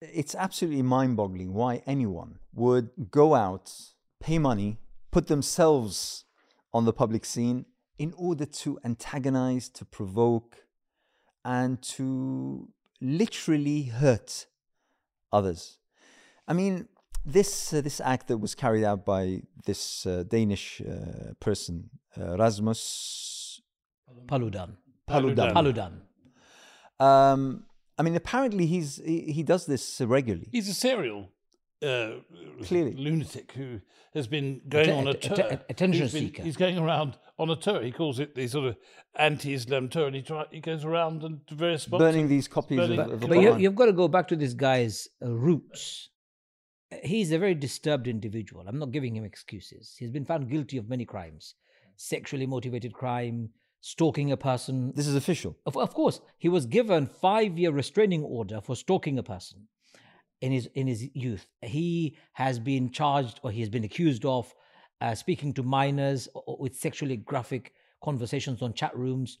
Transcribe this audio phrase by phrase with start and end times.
[0.00, 3.72] It's absolutely mind boggling why anyone would go out,
[4.18, 4.78] pay money,
[5.10, 6.24] put themselves
[6.72, 7.66] on the public scene
[7.98, 10.56] in order to antagonize, to provoke,
[11.44, 12.68] and to
[13.00, 14.46] literally hurt
[15.32, 15.78] others.
[16.48, 16.88] I mean,
[17.24, 22.38] this uh, this act that was carried out by this uh, Danish uh, person, uh,
[22.38, 23.60] Rasmus
[24.26, 24.76] Paludan.
[25.06, 25.52] Paludan.
[25.52, 25.92] Paludan.
[26.98, 27.64] Um,
[28.00, 29.84] I mean, apparently he's he, he does this
[30.16, 30.48] regularly.
[30.56, 31.20] He's a serial
[31.90, 32.10] uh,
[32.68, 32.94] Clearly.
[33.06, 33.68] lunatic who
[34.18, 35.52] has been going Atten- on a att- tour.
[35.54, 36.42] att- attention he's been- seeker.
[36.48, 37.10] He's going around
[37.42, 37.80] on a tour.
[37.88, 38.74] He calls it the sort of
[39.28, 42.00] anti-Islam tour, and he try, he goes around and to various spots.
[42.06, 44.36] burning these copies burning- of, of the But you, you've got to go back to
[44.36, 46.08] this guy's uh, roots.
[47.04, 48.64] He's a very disturbed individual.
[48.66, 49.94] I'm not giving him excuses.
[49.98, 51.54] He's been found guilty of many crimes
[51.96, 54.92] sexually motivated crime, stalking a person.
[54.94, 55.56] This is official.
[55.66, 59.68] Of, of course, he was given five year restraining order for stalking a person
[60.40, 61.46] in his in his youth.
[61.62, 64.54] He has been charged or he has been accused of
[65.00, 67.72] uh, speaking to minors o- o- with sexually graphic
[68.02, 69.38] conversations on chat rooms.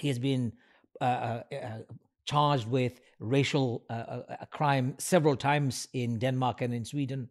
[0.00, 0.52] He has been
[1.00, 1.78] uh, uh, uh,
[2.24, 3.92] charged with racial uh,
[4.28, 7.28] uh, crime several times in Denmark and in Sweden.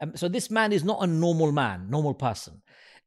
[0.00, 2.62] Um, so this man is not a normal man, normal person.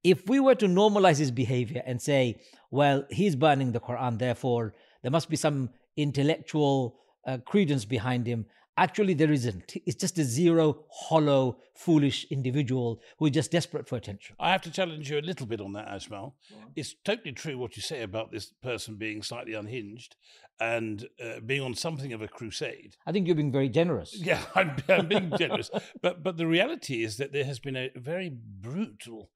[0.05, 2.39] If we were to normalize his behavior and say,
[2.69, 8.45] well, he's burning the Quran, therefore there must be some intellectual uh, credence behind him.
[8.77, 9.73] Actually, there isn't.
[9.87, 14.35] It's just a zero, hollow, foolish individual who is just desperate for attention.
[14.39, 16.33] I have to challenge you a little bit on that, Ajmal.
[16.75, 20.17] It's totally true what you say about this person being slightly unhinged
[20.59, 22.95] and uh, being on something of a crusade.
[23.07, 24.15] I think you're being very generous.
[24.31, 25.69] Yeah, I'm, I'm being generous,
[26.01, 29.31] but but the reality is that there has been a very brutal,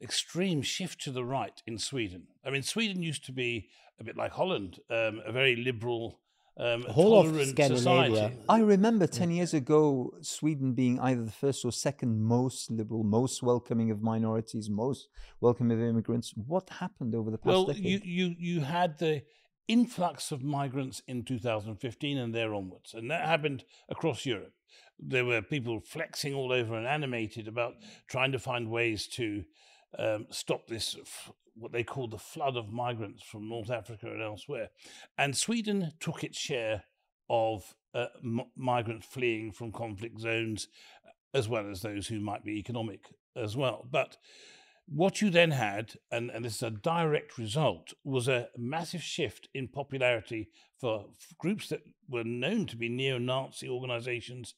[0.00, 2.24] extreme shift to the right in Sweden.
[2.44, 3.68] I mean, Sweden used to be
[4.00, 6.20] a bit like Holland, um, a very liberal,
[6.58, 8.14] um, Whole tolerant Scandinavia.
[8.14, 8.36] society.
[8.48, 13.42] I remember 10 years ago, Sweden being either the first or second most liberal, most
[13.42, 15.08] welcoming of minorities, most
[15.40, 16.32] welcoming of immigrants.
[16.36, 17.84] What happened over the past Well, decade?
[17.84, 19.22] you, you you had the
[19.66, 24.52] influx of migrants in 2015 and there onwards, and that happened across Europe.
[24.98, 27.74] There were people flexing all over and animated about
[28.06, 29.44] trying to find ways to
[29.98, 30.96] um, stop this
[31.56, 34.70] what they call the flood of migrants from North Africa and elsewhere,
[35.16, 36.84] and Sweden took its share
[37.30, 40.68] of uh, m- migrants fleeing from conflict zones,
[41.32, 43.06] as well as those who might be economic
[43.36, 44.16] as well, but.
[44.86, 49.48] What you then had, and, and this is a direct result, was a massive shift
[49.54, 54.54] in popularity for f- groups that were known to be neo Nazi organizations.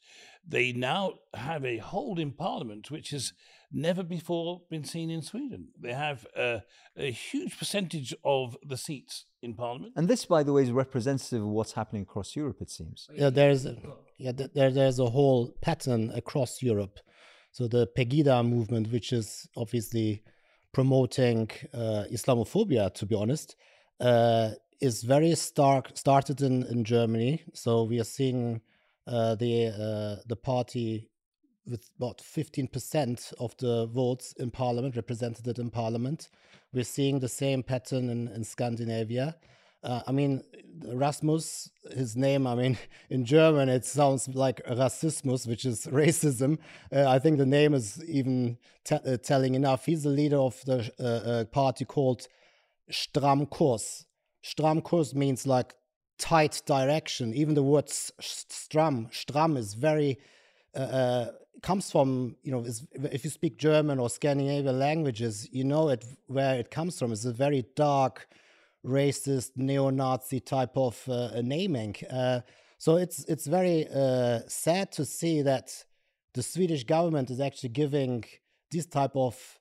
[0.47, 3.33] They now have a hold in parliament which has
[3.71, 5.69] never before been seen in Sweden.
[5.81, 6.63] They have a,
[6.97, 9.93] a huge percentage of the seats in parliament.
[9.97, 13.09] and this, by the way, is representative of what's happening across Europe, it seems.
[13.15, 13.67] Yeah, there's
[14.19, 16.99] yeah there there's a whole pattern across Europe.
[17.57, 20.23] So the Pegida movement, which is obviously
[20.75, 23.57] promoting uh, Islamophobia, to be honest,
[23.99, 24.51] uh,
[24.83, 25.93] is very stark.
[25.95, 28.61] Started in in Germany, so we are seeing
[29.07, 31.09] uh, the uh, the party
[31.67, 36.29] with about 15% of the votes in parliament represented in parliament.
[36.75, 39.35] We're seeing the same pattern in, in Scandinavia.
[39.83, 40.43] Uh, I mean,
[40.85, 42.79] Rasmus, his name, I mean,
[43.11, 46.59] in German, it sounds like Rassismus, which is racism.
[46.93, 48.59] Uh, I think the name is even
[48.91, 49.87] uh, telling enough.
[49.87, 52.27] He's the leader of the uh, uh, party called
[52.91, 54.05] Stramkurs.
[54.45, 55.75] Stramkurs means like
[56.19, 57.35] tight direction.
[57.35, 60.19] Even the word stram, stram is very
[60.75, 61.27] uh,
[61.63, 62.65] comes from you know
[62.95, 67.13] if you speak German or Scandinavian languages, you know it where it comes from.
[67.13, 68.29] It's a very dark,
[68.87, 71.97] racist, neo-Nazi type of uh, naming.
[72.11, 72.41] Uh,
[72.79, 75.85] so it's it's very uh, sad to see that
[76.35, 78.25] the Swedish government is actually giving
[78.71, 79.59] this type of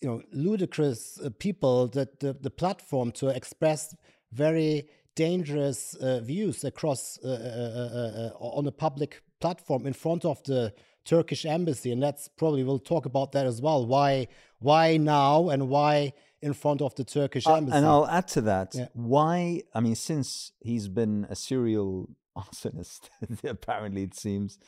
[0.00, 3.94] you know ludicrous uh, people that the, the platform to express
[4.32, 10.24] very dangerous uh, views across uh, uh, uh, uh, on a public platform in front
[10.24, 10.72] of the
[11.04, 14.28] Turkish embassy and that's probably we'll talk about that as well why
[14.60, 17.76] why now and why in front of the Turkish Uh, embassy.
[17.76, 18.88] and I'll add to that Yeah.
[18.94, 23.08] why, I mean, since he's been a serial arsonist,
[23.44, 24.58] apparently it seems,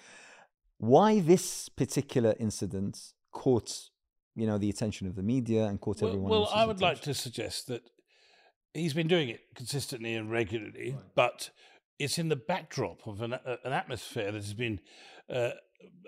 [0.78, 3.88] why this particular incident caught,
[4.34, 7.00] you know, the attention of the media and caught Well, everyone well I would like
[7.02, 7.82] to suggest that
[8.74, 11.50] he's been doing it consistently and regularly, but
[11.98, 14.80] it's in the backdrop of an, a- an atmosphere that has been
[15.30, 15.50] uh,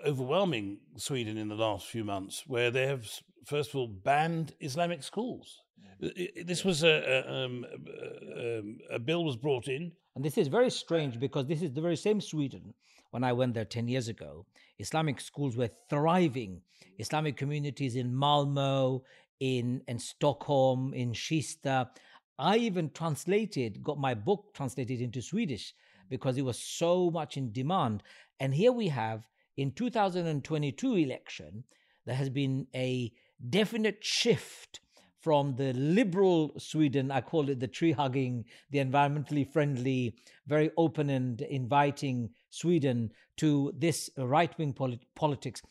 [0.05, 3.07] overwhelming Sweden in the last few months, where they have,
[3.45, 5.61] first of all, banned Islamic schools.
[6.03, 10.37] I- This was a, a, um, a- um, a bill was brought in And this
[10.37, 12.73] is very strange because this is the very same Sweden
[13.11, 14.45] when I went there 10 years ago.
[14.79, 16.61] Islamic schools were thriving.
[16.99, 19.03] Islamic communities in Malmo,
[19.39, 21.89] in, in Stockholm, in Kista.
[22.37, 25.73] I even translated, got my book translated into Swedish
[26.09, 28.03] because it was so much in demand.
[28.39, 29.27] And here we have
[29.57, 31.63] in 2022 election,
[32.05, 33.11] there has been a
[33.49, 34.79] definite shift
[35.21, 40.13] from the liberal Sweden, I call it the tree hugging, the environmentally friendly,
[40.45, 45.63] very open and inviting Sweden, to this right wing polit- politics.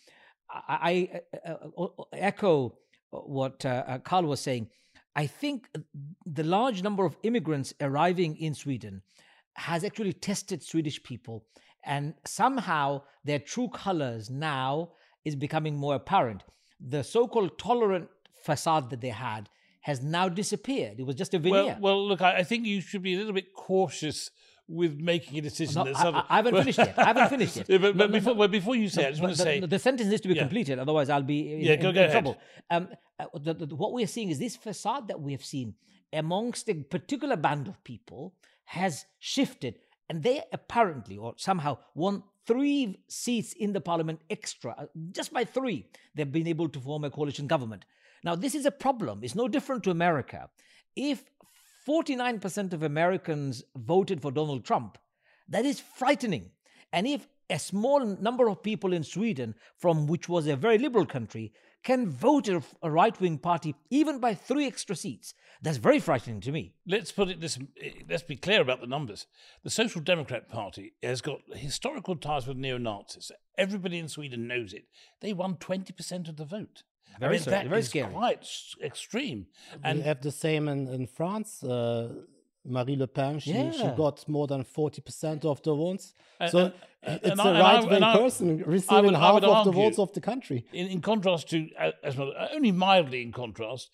[0.51, 2.79] I, I uh, uh, uh echo
[3.11, 4.71] what uh, uh, Carl was saying.
[5.15, 5.69] I think
[6.27, 9.03] the large number of immigrants arriving in Sweden
[9.55, 11.45] has actually tested Swedish people,
[11.85, 14.91] and somehow their true colors now
[15.25, 16.45] is becoming more apparent.
[16.81, 18.09] The so called tolerant
[18.43, 19.49] facade that they had
[19.83, 20.99] has now disappeared.
[20.99, 21.65] It was just a veneer.
[21.65, 24.31] Well, well look, I, I think you should be a little bit cautious
[24.67, 25.85] with making a decision.
[25.85, 26.99] No, I, I, haven't finished yet.
[26.99, 27.67] I haven't finished yet.
[27.69, 29.43] yeah, but, but no, before, no, well, before you say, it, I just want to
[29.43, 30.43] say the sentence needs to be yeah.
[30.43, 30.79] completed.
[30.79, 32.39] Otherwise, I'll be in, yeah, go, in, go in trouble.
[32.71, 32.89] Um,
[33.19, 35.75] uh, the, the, what we're seeing is this facade that we have seen
[36.13, 38.35] amongst a particular band of people
[38.67, 39.79] has shifted,
[40.09, 45.45] and they apparently or somehow won three seats in the parliament extra, uh, just by
[45.45, 45.87] three.
[46.15, 47.85] They've been able to form a coalition government.
[48.23, 49.21] Now, this is a problem.
[49.23, 50.49] It's no different to America.
[50.97, 51.25] If
[51.87, 54.99] 49% of Americans voted for Donald Trump,
[55.49, 56.51] that is frightening.
[56.93, 61.05] And if a small number of people in Sweden, from which was a very liberal
[61.05, 61.53] country,
[61.85, 65.35] can vote a, right wing party even by three extra seats.
[65.63, 66.75] That's very frightening to me.
[66.87, 67.59] Let's put it this
[68.09, 69.27] let's be clear about the numbers.
[69.63, 73.31] The Social Democrat Party has got historical ties with neo Nazis.
[73.57, 74.85] Everybody in Sweden knows it.
[75.21, 76.83] They won 20% of the vote.
[77.21, 78.13] Very, I mean, that very is scary.
[78.13, 78.47] quite
[78.83, 79.47] extreme.
[79.85, 81.63] And we have the same in, in France.
[81.63, 82.09] Uh,
[82.65, 83.71] Marie Le Pen, she, yeah.
[83.71, 86.15] she got more than 40% of the votes.
[86.51, 86.73] So
[87.03, 90.67] and, it's a right wing person receiving would, half of the votes of the country.
[90.73, 93.91] In, in contrast to, uh, as well, uh, only mildly in contrast,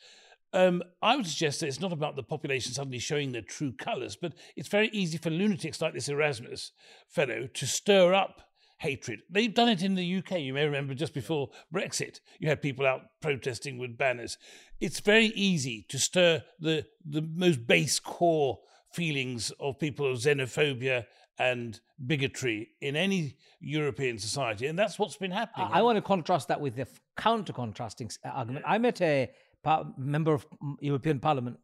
[0.53, 4.17] um, I would suggest that it's not about the population suddenly showing their true colours,
[4.17, 6.73] but it's very easy for lunatics like this Erasmus
[7.09, 8.50] fellow to stir up
[8.81, 9.21] hatred.
[9.29, 10.41] They've done it in the UK.
[10.41, 14.39] You may remember just before Brexit, you had people out protesting with banners.
[14.81, 18.59] It's very easy to stir the, the most base core
[18.91, 21.05] feelings of people of xenophobia
[21.39, 24.67] and bigotry in any European society.
[24.67, 25.69] And that's what's been happening.
[25.71, 26.87] I, I want to contrast that with the
[27.19, 28.65] counter contrasting uh, argument.
[28.67, 29.31] I met a
[29.63, 30.47] par- member of
[30.81, 31.59] European Parliament,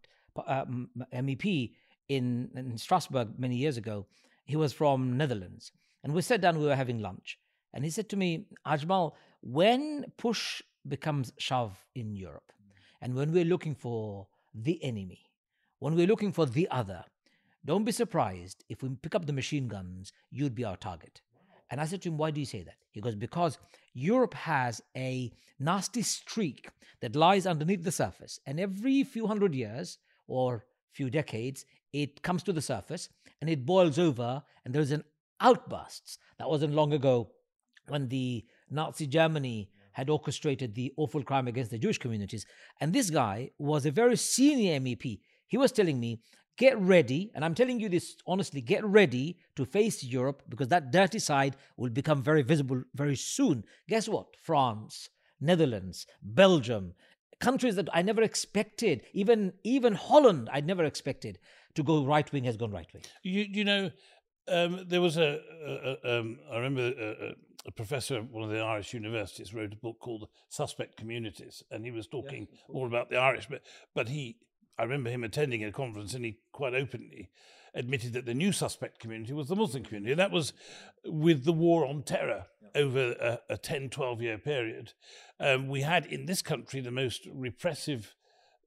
[0.47, 0.67] uh,
[1.15, 1.73] MEP,
[2.09, 4.07] in, in Strasbourg many years ago.
[4.45, 5.73] He was from Netherlands
[6.07, 7.37] and we sat down, we were having lunch.
[7.75, 12.53] And he said to me, Ajmal, when push becomes shove in Europe,
[13.03, 15.25] and when we're looking for the enemy,
[15.81, 17.03] when we're looking for the other,
[17.65, 21.23] don't be surprised if we pick up the machine guns, you'd be our target.
[21.71, 22.77] And I said to him, Why do you say that?
[22.93, 23.59] He goes, Because
[23.93, 26.69] Europe has a nasty streak
[27.01, 28.39] that lies underneath the surface.
[28.47, 29.99] And every few hundred years
[30.29, 33.09] or few decades, it comes to the surface
[33.41, 35.03] and it boils over, and there's an
[35.41, 36.19] outbursts.
[36.39, 37.31] That wasn't long ago
[37.89, 42.45] when the Nazi Germany had orchestrated the awful crime against the Jewish communities.
[42.81, 45.21] And this guy was a very senior MEP.
[45.47, 46.21] He was telling me,
[46.59, 50.91] get ready, and I'm telling you this honestly, get ready to face Europe because that
[50.91, 53.65] dirty side will become very visible very soon.
[53.89, 54.27] Guess what?
[54.43, 55.09] France,
[55.41, 56.95] Netherlands, Belgium,
[57.41, 61.39] countries that I never expected, even even Holland, I'd never expected
[61.75, 63.03] to go right wing has gone right wing.
[63.23, 63.91] You you know,
[64.49, 67.35] um, there was a, a, a um, I remember a,
[67.67, 71.85] a, professor at one of the Irish universities wrote a book called Suspect Communities, and
[71.85, 73.49] he was talking all about the Irish.
[73.49, 73.63] But
[73.95, 74.37] but he,
[74.79, 77.31] I remember him attending a conference, and he quite openly
[77.77, 80.11] admitted that the new suspect community was the Muslim community.
[80.11, 80.53] And that was
[81.05, 84.95] with the war on terror over a, a 10, 12 year period.
[85.39, 88.15] Um, we had in this country the most repressive.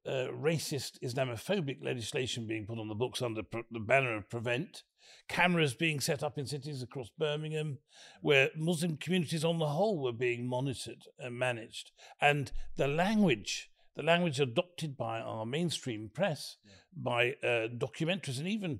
[0.07, 4.83] Uh, racist Islamophobic legislation being put on the books under pr- the banner of Prevent,
[5.27, 7.77] cameras being set up in cities across Birmingham,
[8.21, 11.91] where Muslim communities on the whole were being monitored and managed.
[12.21, 16.71] And the language, the language adopted by our mainstream press, yeah.
[16.95, 18.79] by uh, documentaries, and even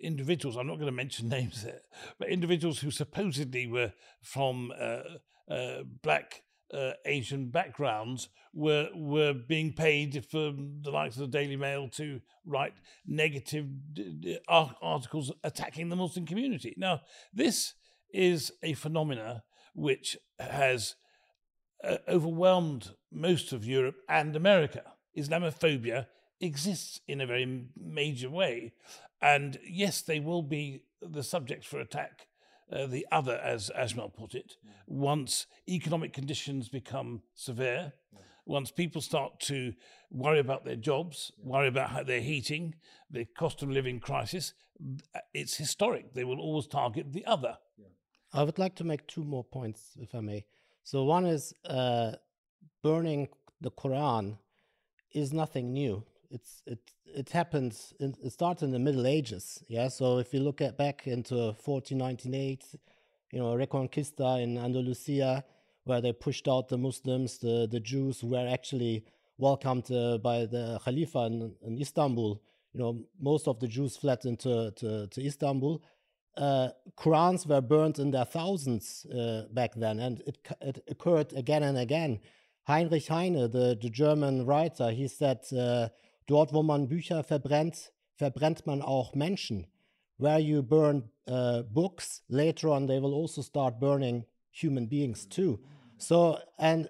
[0.00, 1.82] individuals, I'm not going to mention names there,
[2.18, 5.02] but individuals who supposedly were from uh,
[5.52, 11.56] uh, black uh, Asian backgrounds were were being paid for the likes of the Daily
[11.56, 12.74] Mail to write
[13.06, 13.66] negative
[14.48, 16.74] articles attacking the Muslim community.
[16.76, 17.00] Now,
[17.32, 17.74] this
[18.12, 20.96] is a phenomena which has
[21.84, 24.82] uh, overwhelmed most of Europe and America.
[25.16, 26.06] Islamophobia
[26.40, 28.72] exists in a very major way,
[29.20, 32.26] and yes, they will be the subject for attack,
[32.72, 37.92] uh, the other, as Ajmal put it, once economic conditions become severe,
[38.46, 39.72] once people start to
[40.10, 42.74] worry about their jobs, worry about how their heating,
[43.10, 44.54] the cost of living crisis,
[45.34, 46.14] it's historic.
[46.14, 47.58] They will always target the other.
[48.32, 50.44] I would like to make two more points, if I may.
[50.84, 52.12] So, one is uh,
[52.82, 53.28] burning
[53.60, 54.38] the Quran
[55.12, 56.04] is nothing new.
[56.30, 57.92] It's it it happens.
[57.98, 59.62] In, it started in the Middle Ages.
[59.68, 59.88] Yeah.
[59.88, 61.34] So if you look at back into
[61.64, 62.64] 1498,
[63.32, 65.44] you know, Reconquista in Andalusia,
[65.84, 69.04] where they pushed out the Muslims, the the Jews were actually
[69.38, 72.40] welcomed uh, by the Khalifa in, in, Istanbul.
[72.72, 75.82] You know, most of the Jews fled into to, to Istanbul.
[76.36, 81.62] Uh, Qurans were burned in their thousands uh, back then, and it, it occurred again
[81.64, 82.20] and again.
[82.64, 85.88] Heinrich Heine, the, the German writer, he said, uh,
[86.30, 89.66] dort wo man Bücher verbrennt, verbrennt man auch Menschen.
[90.18, 95.58] Where you burn uh, books, later on they will also start burning human beings too.
[95.96, 96.88] So, and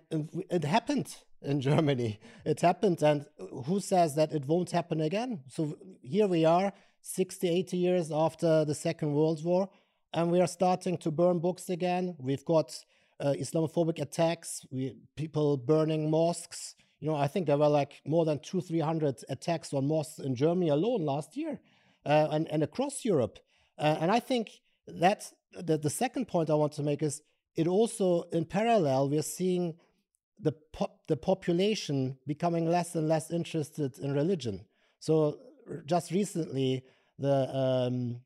[0.50, 1.08] it happened
[1.42, 2.18] in Germany.
[2.44, 3.26] It happened, and
[3.66, 5.40] who says that it won't happen again?
[5.48, 9.68] So here we are, 60, 80 years after the Second World War,
[10.12, 12.16] and we are starting to burn books again.
[12.18, 12.76] We've got
[13.20, 16.74] uh, Islamophobic attacks, we, people burning mosques.
[17.00, 20.18] You know, I think there were like more than two, three hundred attacks on mosques
[20.18, 21.58] in Germany alone last year,
[22.04, 23.38] uh, and and across Europe.
[23.78, 24.50] Uh, and I think
[24.86, 27.22] that the, the second point I want to make is
[27.56, 29.74] it also, in parallel, we're seeing
[30.38, 30.52] the
[31.08, 34.66] the population becoming less and less interested in religion.
[34.98, 35.38] So
[35.86, 36.84] just recently,
[37.18, 38.20] the um,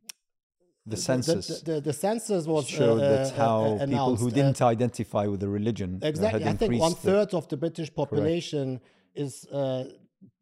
[0.86, 1.60] the census.
[1.60, 5.40] The, the, the, census was showed uh, that how uh, people who didn't identify with
[5.40, 6.44] the religion exactly.
[6.44, 8.84] I think one third of the British population Correct.
[9.14, 9.84] is uh,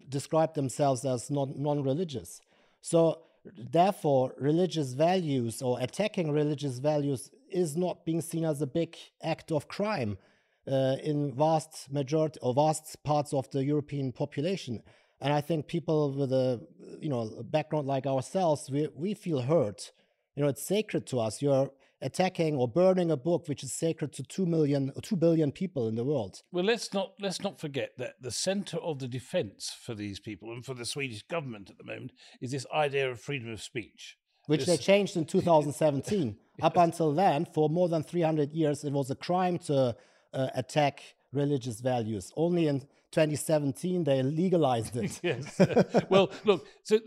[0.09, 2.41] described themselves as non non-religious.
[2.81, 8.97] So therefore, religious values or attacking religious values is not being seen as a big
[9.23, 10.19] act of crime
[10.67, 14.83] uh, in vast majority or vast parts of the European population.
[15.21, 16.61] And I think people with a
[17.01, 19.93] you know background like ourselves, we we feel hurt
[20.37, 21.43] you know, it's sacred to us.
[21.43, 21.71] You're
[22.03, 25.89] attacking or burning a book which is sacred to two million or two billion people
[25.89, 26.43] in the world.
[26.51, 30.53] Well, let's not let's not forget that the centre of the defence for these people
[30.53, 34.17] and for the Swedish government at the moment is this idea of freedom of speech.
[34.47, 34.69] Which this...
[34.69, 36.37] they changed in 2017.
[36.59, 36.65] yes.
[36.65, 39.97] Up until then, for more than 300 years, it was a crime to
[40.33, 42.33] uh, attack religious values.
[42.37, 42.83] Only in
[43.13, 45.21] 2017 they legalized it.
[45.23, 45.61] yes.
[46.09, 46.99] well, look, so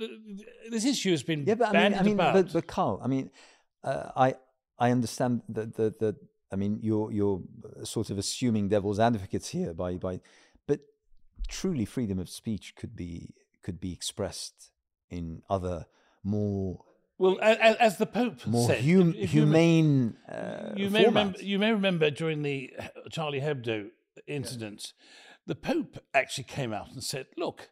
[0.69, 2.17] this issue has been yeah, but I mean, I mean.
[2.17, 3.31] But, but Carl, I mean,
[3.83, 4.35] uh, I
[4.79, 6.15] I understand that the, the
[6.51, 7.41] I mean, you're you're
[7.83, 10.21] sort of assuming devil's advocates here by by,
[10.67, 10.81] but
[11.47, 13.33] truly, freedom of speech could be
[13.63, 14.71] could be expressed
[15.09, 15.85] in other
[16.23, 16.79] more
[17.17, 20.17] well, as, as, the Pope more said, hum, humane.
[20.27, 21.41] You, uh, you may remember.
[21.41, 22.73] You may remember during the
[23.09, 23.89] Charlie Hebdo
[24.27, 24.93] incidents,
[25.45, 27.69] the Pope actually came out and said, look,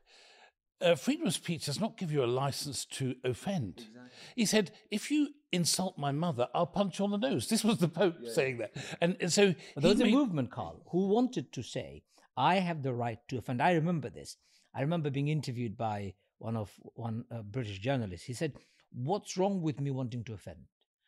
[0.82, 3.75] uh, freedom of speech does not give you a license to offend.
[3.77, 4.01] Exactly.
[4.36, 7.48] He said, if you insult my mother, I'll punch you on the nose.
[7.53, 8.32] This was the Pope yeah.
[8.32, 8.74] saying that.
[9.01, 10.10] And, and so there was made...
[10.10, 12.03] a movement, Carl, who wanted to say,
[12.36, 13.62] I have the right to offend.
[13.62, 14.38] I remember this.
[14.75, 18.25] I remember being interviewed by one of one uh, British journalist.
[18.25, 18.53] He said,
[18.92, 20.68] What's wrong with me wanting to offend?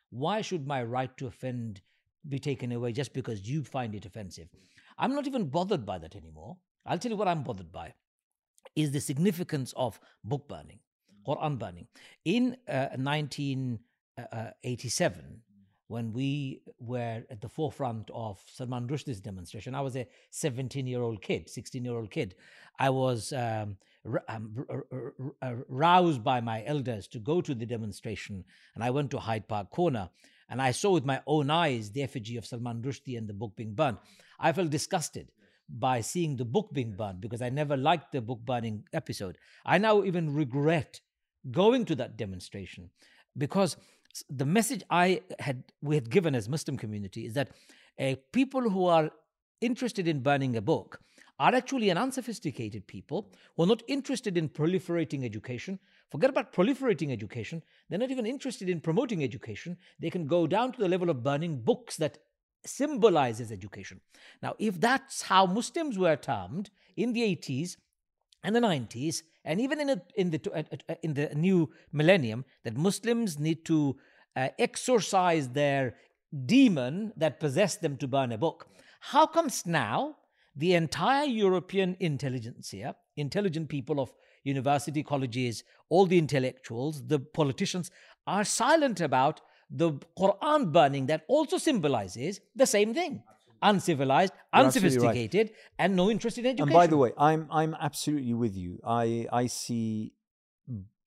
[0.10, 1.82] Why should my right to offend
[2.28, 4.48] be taken away just because you find it offensive?
[4.98, 6.58] I'm not even bothered by that anymore.
[6.86, 7.94] I'll tell you what I'm bothered by
[8.76, 10.80] is the significance of book burning,
[11.28, 11.88] Quran burning.
[12.24, 15.24] In uh, 1987, uh,
[15.88, 21.02] when we were at the forefront of Salman Rushdie's demonstration, I was a 17 year
[21.02, 22.36] old kid, 16 year old kid.
[22.80, 23.78] I was um,
[24.28, 24.66] um,
[25.70, 29.70] roused by my elders to go to the demonstration, and I went to Hyde Park
[29.70, 30.10] Corner.
[30.50, 33.56] And I saw with my own eyes the effigy of Salman Rushdie and the book
[33.56, 33.98] being burned.
[34.40, 35.32] I felt disgusted
[35.70, 39.38] by seeing the book being burned because I never liked the book burning episode.
[39.66, 41.02] I now even regret
[41.52, 42.90] going to that demonstration
[43.38, 43.78] because
[44.30, 47.50] the message I had we had given as Muslim community is that
[48.00, 49.12] uh, people who are
[49.62, 51.00] interested in burning a book
[51.40, 55.80] are actually an unsophisticated people who are not interested in proliferating education.
[56.10, 57.62] Forget about proliferating education.
[57.90, 59.78] They're not even interested in promoting education.
[60.00, 62.20] They can go down to the level of burning books that
[62.66, 64.02] symbolizes education.
[64.42, 67.78] Now, if that's how Muslims were termed in the 80s
[68.44, 73.38] and the 90s, and even in, a, in, the, in the new millennium, that Muslims
[73.40, 73.98] need to
[74.36, 75.96] uh, exorcise their
[76.46, 78.68] demon that possessed them to burn a book,
[79.00, 80.16] how comes now
[80.56, 87.92] the entire European intelligentsia, intelligent people of university colleges, all the intellectuals, the politicians,
[88.28, 93.24] are silent about the Quran burning that also symbolizes the same thing
[93.62, 95.08] uncivilized, absolutely right.
[95.18, 96.70] unsophisticated, and no interest in education.
[96.70, 98.80] And by the way, I'm I'm absolutely with you.
[98.86, 100.14] I I see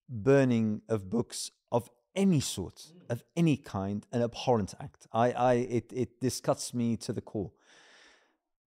[0.08, 3.10] burning of books of any sort, mm.
[3.10, 5.06] of any kind, an abhorrent act.
[5.12, 7.52] I I it it disgusts me to the core.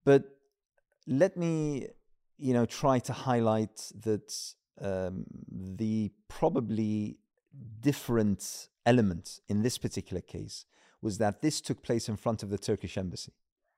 [0.03, 0.23] But
[1.08, 1.88] let me,
[2.38, 4.34] you know, try to highlight that
[4.79, 7.17] um, the probably
[7.79, 10.65] different element in this particular case
[11.01, 13.34] was that this took place in front of the Turkish embassy.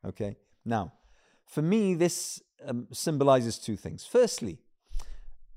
[0.06, 0.38] Okay.
[0.66, 0.94] Now,
[1.46, 4.06] for me, this um, symbolizes two things.
[4.06, 4.60] Firstly,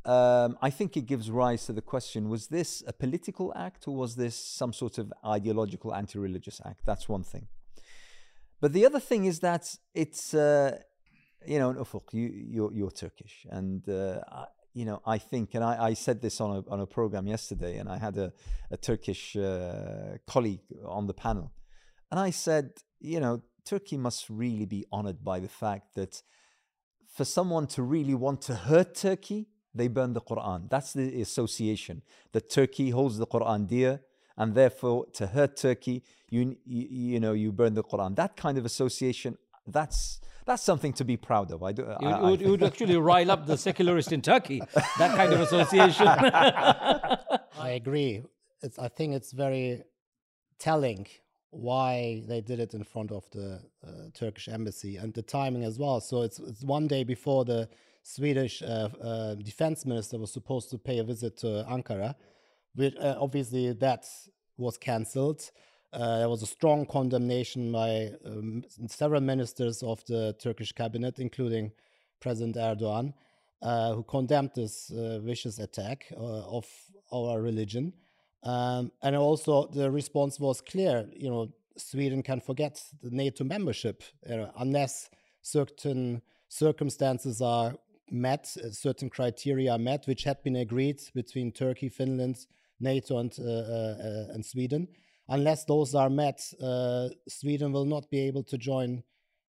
[0.04, 3.96] um, I think it gives rise to the question was this a political act or
[3.96, 6.82] was this some sort of ideological anti religious act?
[6.86, 7.48] That's one thing.
[8.60, 10.78] But the other thing is that it's, uh,
[11.44, 13.46] you know, Ufuk, you, you're, you're Turkish.
[13.50, 16.80] And, uh, I, you know, I think, and I, I, said this on a, on
[16.80, 18.32] a program yesterday, and I had a,
[18.70, 21.50] a Turkish uh, colleague on the panel.
[22.10, 26.22] And I said, you know, Turkey must really be honored by the fact that
[27.08, 30.68] for someone to really want to hurt Turkey, they burn the Quran.
[30.68, 32.02] That's the association
[32.32, 34.00] that Turkey holds the Quran dear,
[34.36, 38.16] and therefore to hurt Turkey, you, you you know you burn the Quran.
[38.16, 41.62] That kind of association, that's that's something to be proud of.
[41.62, 41.82] I do.
[41.82, 44.62] You, I, you would, you would actually rile up the secularist in Turkey.
[44.98, 46.06] That kind of association.
[47.58, 48.22] I agree.
[48.62, 49.82] It's, I think it's very
[50.58, 51.06] telling
[51.50, 55.78] why they did it in front of the uh, Turkish embassy and the timing as
[55.78, 56.00] well.
[56.00, 57.68] So it's, it's one day before the
[58.02, 62.14] Swedish uh, uh, defense minister was supposed to pay a visit to Ankara.
[62.74, 64.06] Which, uh, obviously, that
[64.58, 65.50] was cancelled.
[65.92, 71.72] Uh, there was a strong condemnation by um, several ministers of the Turkish cabinet, including
[72.20, 73.14] President Erdogan,
[73.62, 74.90] uh, who condemned this
[75.22, 76.66] vicious attack of
[77.12, 77.92] our religion.
[78.42, 81.08] Um, and also the response was clear.
[81.14, 85.10] You know, Sweden can forget the NATO membership uh, unless
[85.42, 87.74] certain circumstances are
[88.10, 92.46] met, uh, certain criteria are met, which had been agreed between Turkey, Finland,
[92.78, 94.88] NATO, and uh, uh and Sweden.
[95.28, 99.02] Unless those are met, uh, Sweden will not be able to join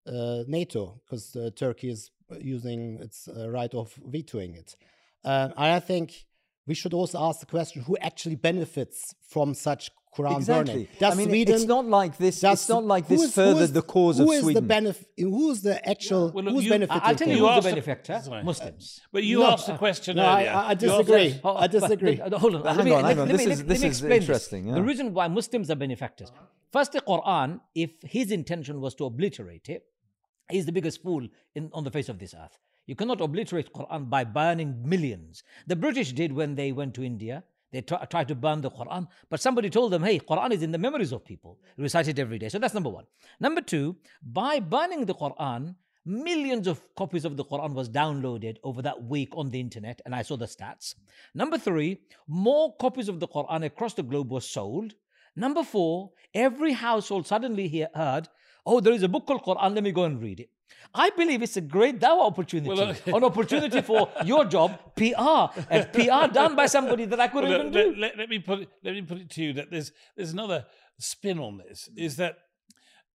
[0.07, 4.75] uh, NATO because Turkey is using its right of vetoing it.
[5.23, 6.25] and I think
[6.65, 10.73] we should also ask the question who actually benefits from such Quran exactly.
[10.73, 10.87] burning.
[10.99, 12.43] Does I mean, Sweden, it's not like this.
[12.43, 14.67] It's not like this is, furthered the cause of Sweden.
[14.67, 16.27] The benef- who's the actual?
[16.27, 16.31] Yeah.
[16.33, 17.01] Well, look, who's you, benefiting?
[17.03, 18.41] I'll tell you, you who's the benefactor.
[18.43, 19.01] Muslims.
[19.11, 20.49] But you no, asked the question no, earlier.
[20.49, 21.39] I, I disagree.
[21.43, 22.15] Oh, I disagree.
[22.15, 22.63] But, hold on.
[22.63, 23.27] But let hang me, on, hang on.
[23.27, 24.65] Let, this me, is, let, this me is interesting.
[24.65, 24.69] This.
[24.69, 24.75] Yeah.
[24.75, 26.31] The reason why Muslims are benefactors.
[26.71, 29.85] First, the Quran, if his intention was to obliterate it,
[30.49, 32.57] he's the biggest fool in, on the face of this earth.
[32.87, 35.43] You cannot obliterate Quran by burning millions.
[35.67, 37.43] The British did when they went to India.
[37.71, 40.71] They try, tried to burn the Quran, but somebody told them, hey, Quran is in
[40.71, 42.49] the memories of people, recite it every day.
[42.49, 43.05] So that's number one.
[43.39, 45.75] Number two, by burning the Quran,
[46.05, 50.15] millions of copies of the Quran was downloaded over that week on the internet, and
[50.15, 50.95] I saw the stats.
[51.35, 54.93] Number three, more copies of the Quran across the globe were sold.
[55.35, 58.29] Number four, every household suddenly heard,
[58.65, 60.49] oh, there is a book called Quran, let me go and read it.
[60.93, 65.59] I believe it's a great dawah opportunity, well, uh, an opportunity for your job, PR,
[65.69, 67.95] and PR done by somebody that I couldn't well, even let, do.
[67.99, 70.65] Let, let, me put it, let me put it to you that there's there's another
[70.99, 72.37] spin on this is that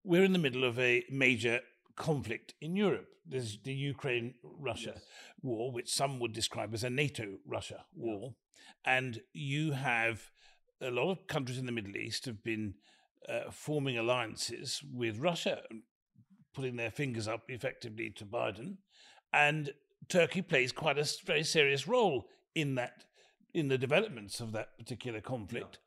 [0.04, 1.60] we're in the middle of a major
[1.96, 3.08] conflict in Europe.
[3.26, 5.04] There's the Ukraine Russia yes.
[5.42, 8.34] war, which some would describe as a NATO Russia war,
[8.84, 10.30] and you have
[10.80, 12.74] a lot of countries in the Middle East have been
[13.28, 15.62] uh, forming alliances with Russia
[16.52, 18.76] putting their fingers up effectively to Biden,
[19.32, 19.72] and
[20.08, 23.04] Turkey plays quite a very serious role in that
[23.54, 25.78] in the developments of that particular conflict.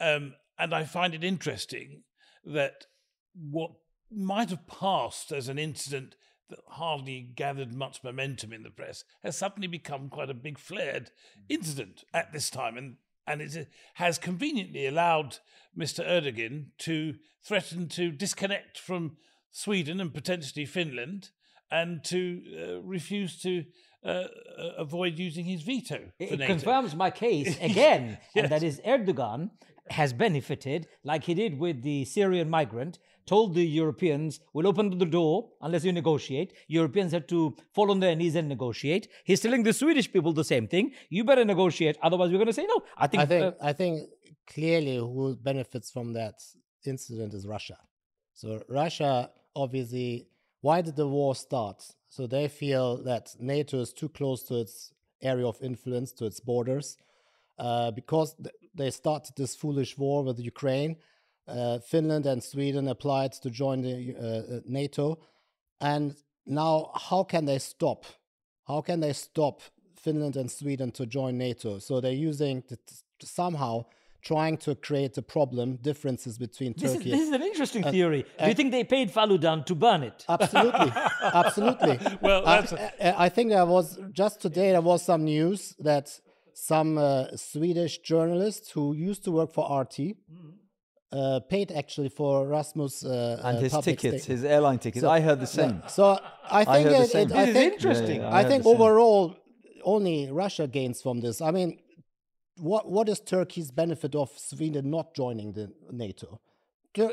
[0.00, 2.02] Um, and I find it interesting
[2.44, 2.86] that
[3.34, 3.70] what
[4.10, 6.16] might have passed as an incident
[6.50, 11.10] that hardly gathered much momentum in the press has suddenly become quite a big flared
[11.48, 12.96] incident at this time and
[13.26, 15.38] and it has conveniently allowed
[15.76, 16.06] Mr.
[16.06, 19.16] Erdogan to threaten to disconnect from
[19.54, 21.30] Sweden and potentially Finland,
[21.70, 23.64] and to uh, refuse to
[24.04, 24.26] uh, uh
[24.78, 26.10] avoid using his veto.
[26.18, 26.46] it NATO.
[26.46, 28.42] confirms my case again, yes.
[28.42, 29.50] and that is Erdogan
[29.90, 35.06] has benefited, like he did with the Syrian migrant, told the Europeans, we'll open the
[35.06, 36.52] door unless you negotiate.
[36.66, 39.08] Europeans had to fall on their knees and negotiate.
[39.24, 40.92] He's telling the Swedish people the same thing.
[41.10, 42.82] You better negotiate, otherwise we're going to say no.
[42.96, 44.08] I think, I think, uh, I think
[44.46, 46.34] clearly who benefits from that
[46.84, 47.78] incident is Russia.
[48.34, 50.28] So Russia obviously,
[50.60, 51.84] why did the war start?
[52.08, 56.40] So they feel that NATO is too close to its area of influence, to its
[56.40, 56.96] borders,
[57.58, 60.96] uh, because th- they started this foolish war with Ukraine.
[61.46, 65.18] Uh, Finland and Sweden applied to join the uh, uh NATO,
[65.80, 68.04] and now how can they stop?
[68.66, 69.60] How can they stop
[69.96, 71.78] Finland and Sweden to join NATO?
[71.78, 72.64] So they're using
[73.20, 73.84] somehow
[74.24, 77.12] trying to create a problem, differences between this Turkey.
[77.12, 78.24] Is, this is an interesting theory.
[78.40, 80.24] Do you think they paid Paludan to burn it?
[80.28, 81.98] Absolutely, absolutely.
[82.22, 86.08] well, I, think there was just today there was some news that
[86.54, 89.98] some uh, Swedish journalists who used to work for RT.
[89.98, 90.16] Mm.
[91.12, 95.02] Uh, paid actually for Rasmus uh, and uh, his tickets, his airline tickets.
[95.02, 95.80] So, I heard the same.
[95.86, 96.18] So
[96.50, 98.20] I think I it, it, I think interesting.
[98.20, 99.36] Yeah, yeah, I, I think overall
[99.84, 101.40] only Russia gains from this.
[101.40, 101.78] I mean,
[102.56, 106.40] what what is Turkey's benefit of Sweden not joining the NATO?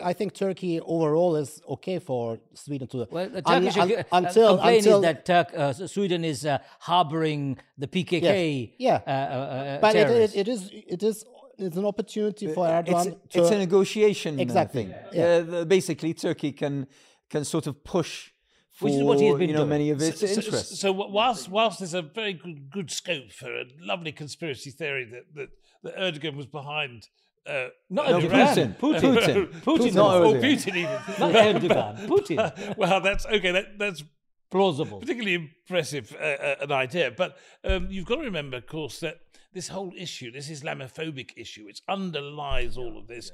[0.03, 3.07] I think Turkey overall is okay for Sweden to.
[3.09, 6.59] Well, the Turkish un, un, uh, until until is that Turk, uh, Sweden is uh,
[6.79, 8.73] harboring the PKK.
[8.77, 11.25] Yes, yeah, uh, uh, but it, it, it is it is
[11.57, 13.07] it's an opportunity for Erdogan.
[13.07, 14.85] It's, to, it's a negotiation exactly.
[14.85, 14.95] thing.
[15.13, 15.63] Yeah.
[15.63, 16.87] basically, Turkey can
[17.31, 18.31] can sort of push
[18.71, 19.69] for Which is what he has been you know, doing.
[19.69, 20.79] many of its so, interests.
[20.79, 25.05] So, so, whilst whilst there's a very good, good scope for a lovely conspiracy theory
[25.05, 25.49] that that,
[25.83, 27.07] that Erdogan was behind.
[27.45, 28.75] Uh, not no, Putin.
[28.79, 29.01] Putin.
[29.01, 29.47] Putin.
[29.47, 29.61] Putin.
[29.61, 29.93] Putin.
[29.95, 30.99] Not or Putin even.
[31.19, 32.07] Not Erdogan.
[32.07, 32.77] Putin.
[32.77, 33.51] well, that's okay.
[33.51, 34.03] That, that's
[34.51, 34.99] plausible.
[34.99, 37.11] Particularly impressive uh, uh, an idea.
[37.11, 39.21] But um, you've got to remember, of course, that
[39.53, 43.31] this whole issue, this Islamophobic issue, which underlies all of this.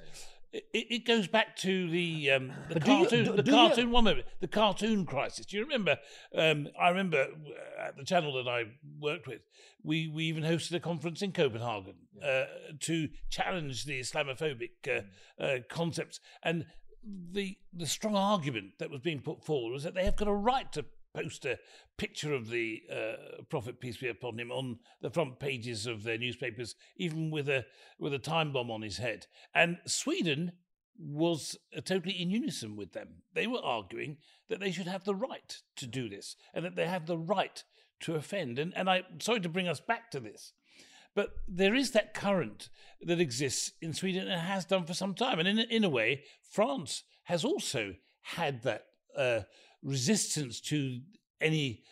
[0.53, 3.87] It, it, goes back to the um, the cartoon, you, do, the do cartoon.
[3.87, 3.93] You...
[3.93, 5.45] One moment, the cartoon crisis.
[5.45, 5.97] Do you remember?
[6.33, 7.27] Um, I remember
[7.77, 8.63] at the channel that I
[8.99, 9.41] worked with,
[9.83, 12.45] we we even hosted a conference in Copenhagen uh,
[12.79, 16.65] to challenge the Islamophobic uh, uh, concepts and
[17.03, 20.33] the the strong argument that was being put forward was that they have got a
[20.33, 20.85] right to
[21.17, 21.57] post a
[21.97, 26.17] picture of the uh, Prophet peace be upon him on the front pages of their
[26.17, 27.65] newspapers, even with a
[27.99, 29.25] with a time bomb on his head.
[29.53, 30.53] And Sweden
[30.99, 33.23] was uh, totally in unison with them.
[33.33, 34.17] They were arguing
[34.49, 37.63] that they should have the right to do this and that they have the right
[38.01, 38.59] to offend.
[38.59, 40.53] And and I'm sorry to bring us back to this.
[41.15, 42.69] But there is that current
[43.01, 45.39] that exists in Sweden and has done for some time.
[45.39, 48.83] And in, in a way, France has also had that
[49.17, 49.41] uh,
[49.83, 50.99] resistance to
[51.41, 51.83] any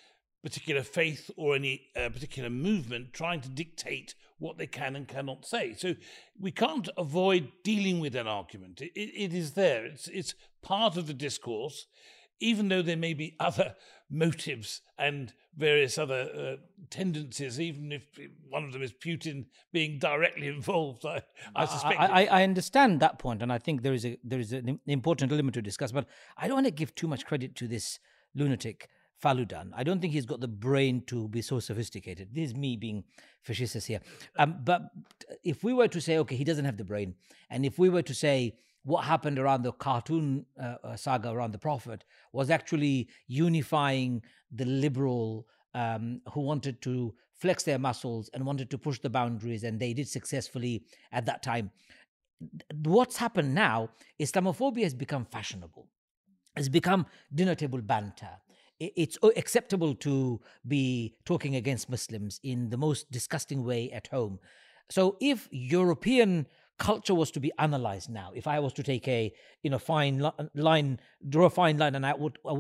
[0.44, 5.46] particular faith or any uh, particular movement trying to dictate what they can and cannot
[5.46, 5.74] say.
[5.74, 5.96] So
[6.40, 8.82] we can't avoid dealing with an argument.
[8.82, 9.86] It, it, is there.
[9.86, 11.88] It's it's part of the discourse,
[12.40, 13.76] even though there may be other
[14.10, 16.56] motives and various other uh,
[16.90, 18.04] tendencies, even if
[18.50, 21.06] one of them is Putin being directly involved.
[21.06, 21.22] I,
[21.56, 22.00] I suspect.
[22.00, 25.32] I, I, understand that point, and I think there is a there is an important
[25.32, 25.92] element to discuss.
[25.92, 28.00] But I don't want to give too much credit to this
[28.36, 28.90] lunatic
[29.24, 29.72] Paludan.
[29.76, 32.30] I don't think he's got the brain to be so sophisticated.
[32.34, 33.04] This is me being
[33.42, 34.02] facetious here.
[34.38, 34.82] Um, but
[35.44, 37.16] if we were to say, okay, he doesn't have the brain,
[37.50, 41.52] and if we were to say what happened around the cartoon uh, uh saga around
[41.52, 44.22] the Prophet was actually unifying
[44.52, 49.64] the liberal um, who wanted to flex their muscles and wanted to push the boundaries,
[49.64, 51.70] and they did successfully at that time.
[52.84, 55.88] What's happened now, Islamophobia has become fashionable.
[56.56, 58.30] It's become dinner table banter.
[58.80, 64.40] It's acceptable to be talking against Muslims in the most disgusting way at home.
[64.90, 66.46] So if European
[66.78, 69.34] culture was to be analyzed now, if I was to take a
[69.64, 72.54] you know fine line, draw a fine line, and I would I,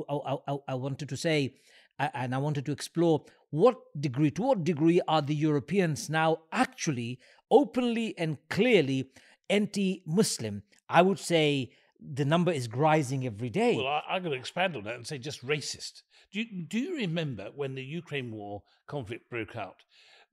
[0.48, 1.56] I, I, wanted to say
[2.00, 7.20] and I wanted to explore what degree, to what degree are the Europeans now actually
[7.50, 9.12] openly and clearly
[9.50, 10.64] anti Muslim?
[10.90, 13.78] I would say the number is rising every day.
[13.78, 16.04] Well, I, am going to expand on that and say just racist.
[16.32, 19.84] Do you, do you remember when the Ukraine war conflict broke out?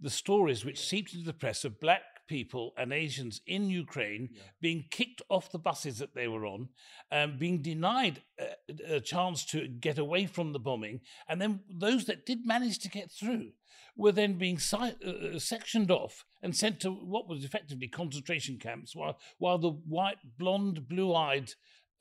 [0.00, 4.42] The stories which seeped into the press of black people and Asians in Ukraine yeah.
[4.62, 6.70] being kicked off the buses that they were on,
[7.10, 12.06] um, being denied a, a, chance to get away from the bombing, and then those
[12.06, 13.50] that did manage to get through
[13.94, 18.56] were then being si- uh, uh sectioned off and sent to what was effectively concentration
[18.58, 21.52] camps, while while the white, blonde, blue-eyed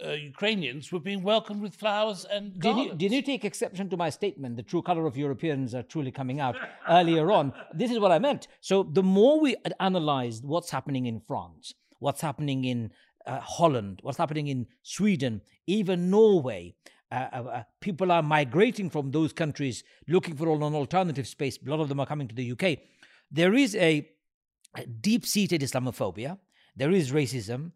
[0.06, 3.98] uh, Ukrainians were being welcomed with flowers and did you, did you, take exception to
[3.98, 4.56] my statement?
[4.56, 6.56] The true color of Europeans are truly coming out
[6.90, 7.54] earlier on.
[7.74, 8.48] This is what I meant.
[8.62, 12.92] So the more we analyzed what's happening in France, what's happening in
[13.26, 16.76] uh, Holland, what's happening in Sweden, even Norway.
[17.12, 21.60] Uh, uh, uh people are migrating from those countries looking for an alternative space.
[21.66, 22.80] A lot of them are coming to the UK.
[23.30, 24.10] There is a,
[24.78, 26.38] a deep seated Islamophobia,
[26.76, 27.72] there is racism,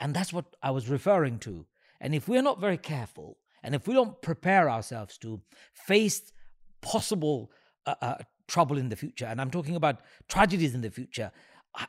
[0.00, 1.66] and that's what I was referring to.
[2.00, 5.40] And if we're not very careful, and if we don't prepare ourselves to
[5.74, 6.32] face
[6.80, 7.50] possible
[7.86, 8.14] uh, uh,
[8.48, 11.30] trouble in the future, and I'm talking about tragedies in the future,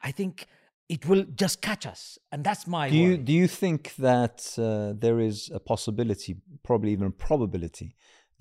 [0.04, 0.48] I think
[0.90, 2.20] it will just catch us.
[2.34, 3.18] And that's my Do you worry.
[3.18, 7.96] do you think that uh, there is a possibility, probably even a probability,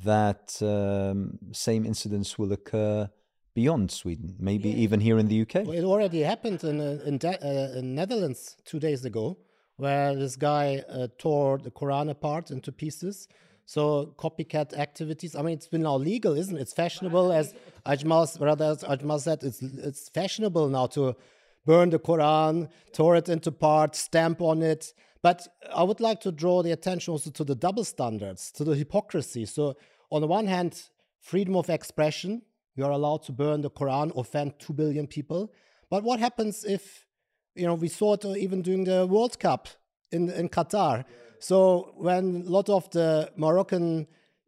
[0.04, 3.08] that um, same incidents will occur
[3.54, 5.54] beyond Sweden, maybe even here in the UK?
[5.66, 9.38] Well, it already happened in uh, in, De- uh, in Netherlands two days ago,
[9.80, 13.28] where this guy uh, tore the Quran apart into pieces.
[13.64, 15.34] So copycat activities.
[15.34, 16.60] I mean, it's been now legal, isn't it?
[16.60, 17.54] It's fashionable, as
[17.86, 21.16] Ajmal, rather as Ajmal said, it's it's fashionable now to
[21.64, 24.92] burn the Quran, tore it into parts, stamp on it.
[25.22, 28.74] But I would like to draw the attention also to the double standards, to the
[28.74, 29.44] hypocrisy.
[29.46, 29.76] So
[30.10, 30.72] on the one hand,
[31.20, 32.42] freedom of expression,
[32.74, 35.52] you are allowed to burn the Quran, offend two billion people.
[35.90, 37.06] But what happens if,
[37.54, 39.68] you know, we saw it even during the World Cup
[40.12, 41.04] in, in Qatar.
[41.38, 44.06] So when a lot of the Moroccan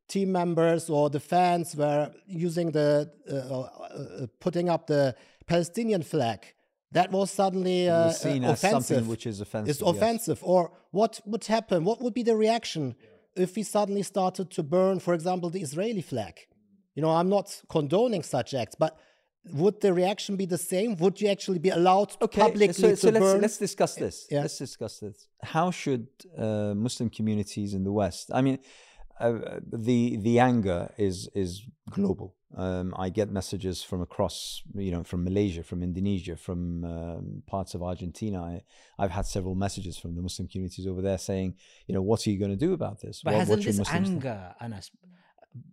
[0.09, 5.15] team members or the fans were using the, uh, uh, uh, putting up the
[5.47, 6.41] Palestinian flag,
[6.93, 9.09] that was suddenly uh, seen uh, as something offensive.
[9.09, 9.97] which is offensive, It's yes.
[9.97, 10.39] offensive.
[10.43, 11.85] Or what would happen?
[11.85, 12.95] What would be the reaction
[13.35, 16.35] if we suddenly started to burn, for example, the Israeli flag?
[16.95, 18.99] You know, I'm not condoning such acts, but
[19.51, 20.97] would the reaction be the same?
[20.97, 23.41] Would you actually be allowed publicly so, so to let's, burn?
[23.41, 24.27] let's discuss this.
[24.31, 24.43] Yeah.
[24.43, 25.29] Let's discuss this.
[25.43, 26.07] How should
[26.39, 28.31] uh, Muslim communities in the West?
[28.33, 28.59] I mean,
[29.19, 32.35] uh, the the anger is is global.
[32.55, 37.73] Um, I get messages from across, you know, from Malaysia, from Indonesia, from um, parts
[37.75, 38.43] of Argentina.
[38.43, 38.63] I,
[38.99, 41.55] I've had several messages from the Muslim communities over there saying,
[41.87, 43.23] you know, what are you going to do about this?
[43.25, 44.91] But What- hasn't what this Muslims anger, Anas,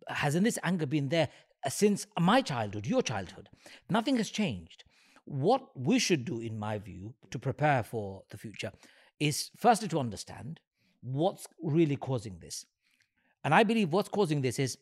[0.08, 1.28] hasn't this anger been there
[1.68, 3.50] since my childhood, your childhood?
[3.90, 4.84] Nothing has changed.
[5.26, 8.72] What we should do, in my view, to prepare for the future
[9.20, 10.60] is firstly to understand
[11.02, 12.66] what's really causing this.
[13.44, 14.78] And I believe what's causing this is,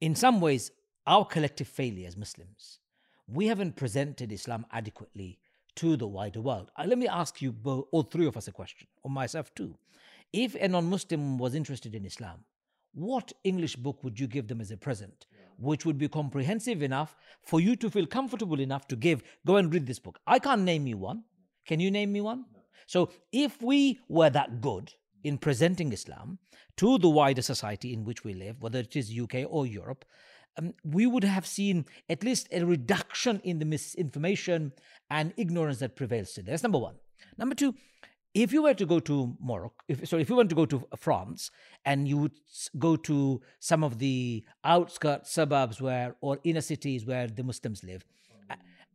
[0.00, 0.72] in some ways,
[1.06, 2.78] our collective failure as Muslims.
[3.26, 5.38] We haven't presented Islam adequately
[5.76, 6.70] to the wider world.
[6.76, 9.76] Uh, let me ask you, both, all three of us, a question, or myself too.
[10.32, 12.44] If a non Muslim was interested in Islam,
[12.92, 15.26] what English book would you give them as a present,
[15.60, 19.22] which would be comprehensive enough for you to feel comfortable enough to give?
[19.46, 20.18] Go and read this book.
[20.26, 21.24] I can't name you one.
[21.66, 22.44] Can you name me one?
[22.86, 24.92] So, if we were that good
[25.22, 26.38] in presenting Islam
[26.76, 30.04] to the wider society in which we live, whether it is UK or Europe,
[30.58, 34.72] um, we would have seen at least a reduction in the misinformation
[35.10, 36.50] and ignorance that prevails today.
[36.50, 36.96] That's number one.
[37.38, 37.74] Number two,
[38.34, 40.86] if you were to go to Morocco, if, sorry, if you were to go to
[40.96, 41.50] France
[41.84, 42.32] and you would
[42.78, 48.04] go to some of the outskirts suburbs where or inner cities where the Muslims live,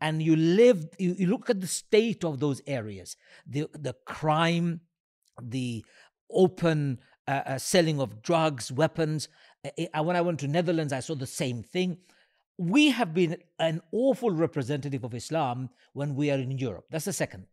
[0.02, 4.82] and you live, you, you look at the state of those areas, the the crime,
[5.42, 5.84] the
[6.30, 9.28] open uh, uh, selling of drugs, weapons.
[9.66, 11.98] Uh, uh, when I went to Netherlands, I saw the same thing.
[12.58, 16.86] We have been an awful representative of Islam when we are in Europe.
[16.90, 17.48] That's the second.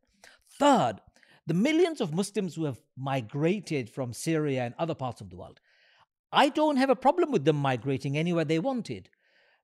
[0.58, 1.00] Third,
[1.46, 5.60] the millions of Muslims who have migrated from Syria and other parts of the world.
[6.32, 9.08] I don't have a problem with them migrating anywhere they wanted.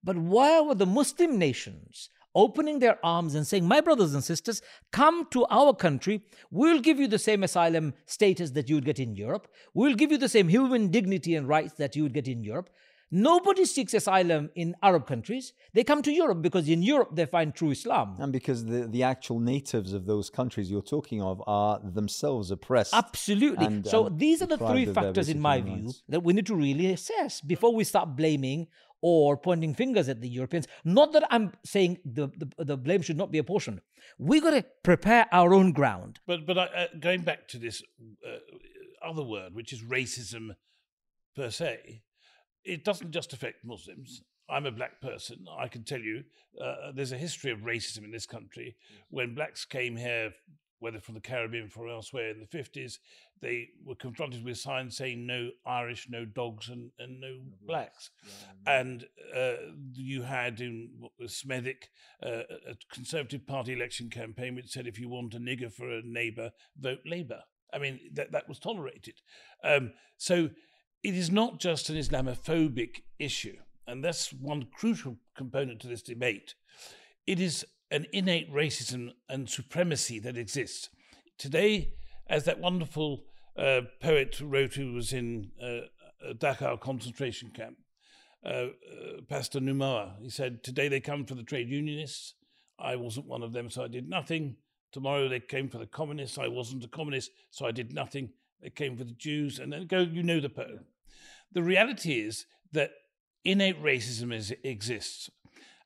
[0.03, 4.62] But why were the Muslim nations opening their arms and saying, My brothers and sisters,
[4.93, 6.23] come to our country.
[6.51, 9.49] We'll give you the same asylum status that you would get in Europe.
[9.75, 12.71] We'll give you the same human dignity and rights that you would get in Europe.
[13.11, 15.55] Nobody seeks asylum in Arab countries.
[15.73, 18.16] They come to Europe because in Europe they find true Islam.
[18.18, 22.92] And because the, the actual natives of those countries you're talking of are themselves oppressed.
[22.92, 23.64] Absolutely.
[23.66, 26.03] and- so and these are the three factors, in my view, rights.
[26.09, 28.66] that we need to really assess before we start blaming
[29.01, 30.66] or pointing fingers at the Europeans.
[30.85, 33.81] Not that I'm saying the, the, the blame should not be apportioned.
[34.18, 36.18] We've got to prepare our own ground.
[36.27, 37.83] But but uh, going back to this
[38.27, 40.57] uh, other word, which is racism
[41.37, 42.03] per se,
[42.64, 44.23] it doesn't just affect Muslims.
[44.51, 45.44] I'm a black person.
[45.59, 46.25] I can tell you
[46.62, 48.77] uh, there's a history of racism in this country.
[49.11, 50.33] When blacks came here,
[50.81, 52.99] whether from the Caribbean or elsewhere in the 50s,
[53.40, 58.11] they were confronted with signs saying no Irish, no dogs, and, and no blacks.
[58.66, 59.05] And
[59.37, 59.55] uh,
[59.94, 61.88] you had in what was Smethwick
[62.25, 66.03] uh, a Conservative Party election campaign which said if you want a nigger for a
[66.03, 67.42] neighbour, vote Labour.
[67.73, 69.21] I mean, that, that was tolerated.
[69.62, 70.49] Um, so
[71.02, 73.56] it is not just an Islamophobic issue,
[73.87, 76.54] and that's one crucial component to this debate.
[77.26, 80.90] It is an innate racism and supremacy that exists.
[81.38, 81.94] Today,
[82.28, 83.24] as that wonderful
[83.56, 87.76] uh, poet wrote who was in uh, Dachau concentration camp,
[88.44, 88.68] uh, uh,
[89.28, 92.34] Pastor Niemöller, he said, Today they come for the trade unionists.
[92.78, 94.56] I wasn't one of them, so I did nothing.
[94.92, 96.38] Tomorrow they came for the communists.
[96.38, 98.30] I wasn't a communist, so I did nothing.
[98.62, 100.87] They came for the Jews, and then go, you know the poem.
[101.53, 102.90] The reality is that
[103.44, 105.31] innate racism is, exists,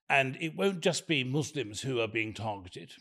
[0.09, 2.93] and it won't just be Muslims who are being targeted.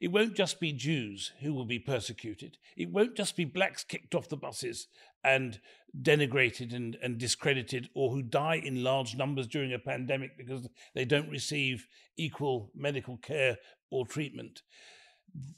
[0.00, 2.58] It won't just be Jews who will be persecuted.
[2.76, 4.86] It won't just be blacks kicked off the buses
[5.22, 5.60] and
[6.00, 11.04] denigrated and, and discredited, or who die in large numbers during a pandemic because they
[11.04, 13.58] don't receive equal medical care
[13.90, 14.62] or treatment.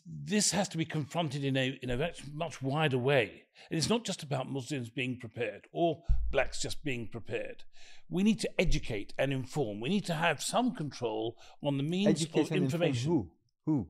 [0.07, 3.43] This has to be confronted in a in a much wider way.
[3.71, 7.65] And it's not just about Muslims being prepared or blacks just being prepared.
[8.09, 9.81] We need to educate and inform.
[9.81, 13.11] We need to have some control on the means Educate of information.
[13.11, 13.31] Who?
[13.67, 13.89] Who?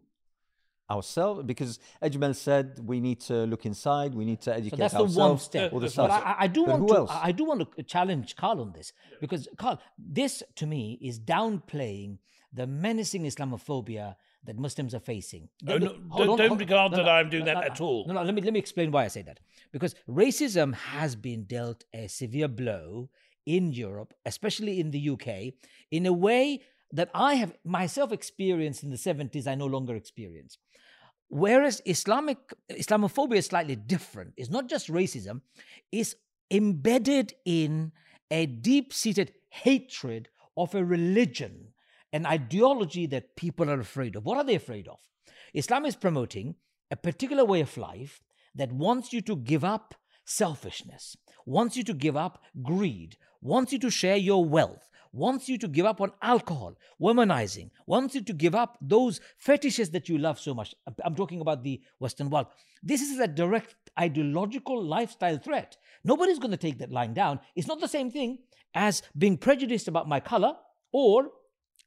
[0.91, 1.45] Ourselves?
[1.45, 5.21] Because Ajmal said we need to look inside, we need to educate So that's the
[5.21, 5.73] one step.
[5.73, 6.11] all the But.
[6.11, 6.95] I, I do But want who to.
[6.97, 7.11] else?
[7.15, 12.19] I do want to challenge Carl on this because Carl, this to me is downplaying
[12.53, 15.49] the menacing Islamophobia that Muslims are facing.
[15.69, 18.07] Oh, no, don't- on, don't regard no, that no, I'm doing that at all.
[18.07, 18.23] No, no.
[18.23, 19.41] Let me let me explain why I say that.
[19.73, 23.09] Because racism has been dealt a severe blow
[23.47, 25.55] in Europe, especially in the UK,
[25.91, 29.47] in a way that I have myself experienced in the 70s.
[29.47, 30.59] I no longer experience.
[31.29, 32.39] Whereas Islamic
[32.71, 34.35] Islamophobia is slightly different.
[34.37, 35.41] It's not just racism,
[35.91, 36.15] it's
[36.51, 37.93] embedded in
[38.31, 41.69] a deep-seated hatred of a religion,
[42.13, 44.25] an ideology that people are afraid of.
[44.25, 44.99] What are they afraid of?
[45.55, 46.55] Islam is promoting
[46.91, 48.21] a particular way of life
[48.55, 49.95] that wants you to give up
[50.25, 55.59] selfishness, wants you to give up greed, wants you to share your wealth, wants you
[55.59, 60.19] to give up on alcohol, womanizing, wants you to give up those fetishes that you
[60.19, 60.75] love so much.
[61.05, 62.47] I'm talking about the Western world.
[62.83, 65.77] This is a direct ideological lifestyle threat.
[66.05, 67.41] Nobody's going to take that lying down.
[67.55, 68.39] It's not the same thing
[68.75, 70.55] as being prejudiced about my color
[70.93, 71.31] or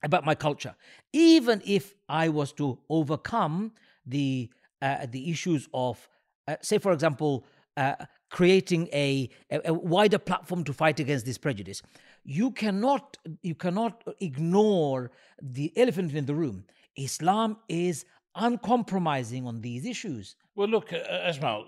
[0.03, 0.75] about my culture.
[1.13, 3.71] Even if I was to overcome
[4.05, 4.49] the
[4.81, 6.07] uh, the issues of,
[6.47, 7.45] uh, say, for example,
[7.77, 7.95] uh,
[8.29, 11.81] creating a, a, a wider platform to fight against this prejudice,
[12.23, 16.65] you cannot you cannot ignore the elephant in the room.
[16.95, 20.35] Islam is uncompromising on these issues.
[20.55, 21.65] Well, look, uh, Ajmal,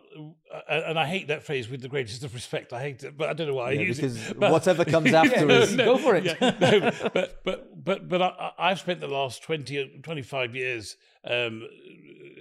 [0.53, 2.71] uh, and I hate that phrase with the greatest of respect.
[2.71, 4.39] I hate it, but I don't know why Yeah, I use because it.
[4.39, 6.23] but- whatever comes after Yeah, is go for it.
[6.25, 11.63] Yeah, no, but but but but I, I've spent the last 20, 25 years um,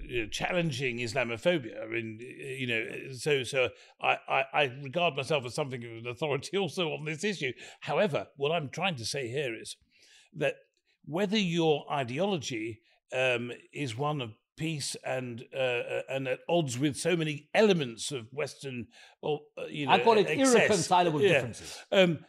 [0.09, 1.83] you know, challenging Islamophobia.
[1.83, 6.07] I mean, you know, so so I, I, I regard myself as something of an
[6.07, 7.53] authority also on this issue.
[7.81, 9.77] However, what I'm trying to say here is
[10.37, 10.55] that
[11.05, 12.83] whether your ideology
[13.13, 18.33] um, is one of peace and uh, and at odds with so many elements of
[18.33, 18.87] Western,
[19.21, 20.55] or uh, you know, I call it excess.
[20.55, 21.33] irreconcilable Yeah.
[21.35, 21.79] differences.
[21.93, 22.21] Um,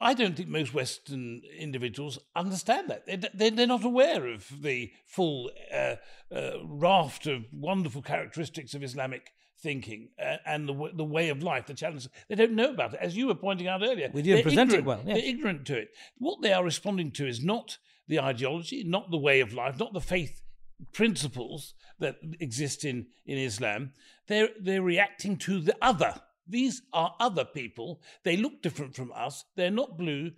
[0.00, 3.06] I don't think most Western individuals understand that.
[3.06, 5.96] They're, they're, they're not aware of the full uh,
[6.34, 9.30] uh, raft of wonderful characteristics of Islamic
[9.62, 12.08] thinking uh, and the, w- the way of life, the challenges.
[12.28, 13.00] They don't know about it.
[13.00, 15.16] As you were pointing out earlier, We didn't present it well, yes.
[15.16, 15.88] They're ignorant to it.
[16.18, 19.92] What they are responding to is not the ideology, not the way of life, not
[19.92, 20.42] the faith
[20.92, 23.92] principles that exist in, in Islam.
[24.26, 26.14] They're, they're reacting to the other.
[26.46, 28.00] These are other people.
[28.24, 29.44] They look different from us.
[29.56, 30.32] They're not blue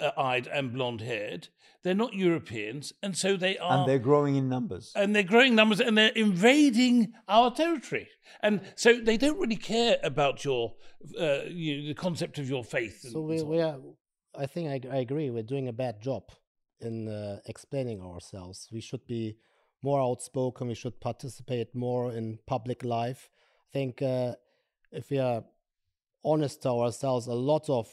[0.00, 1.48] uh, eyed and blonde haired.
[1.84, 2.92] They're not Europeans.
[3.02, 3.78] And so they are.
[3.78, 4.92] and they're growing in numbers.
[4.96, 8.08] and they're growing numbers and they're invading our territory.
[8.40, 10.74] And so they don't really care about your
[11.20, 13.00] uh, you know, the concept of your faith.
[13.04, 13.78] And So we, so we are,
[14.36, 15.30] I think I, I agree.
[15.30, 16.30] We're doing a bad job
[16.82, 18.68] in uh, explaining ourselves.
[18.72, 19.36] We should be
[19.82, 20.68] more outspoken.
[20.68, 23.30] We should participate more in public life.
[23.68, 24.34] I think uh,
[24.90, 25.44] if we are
[26.24, 27.88] honest to ourselves, a lot of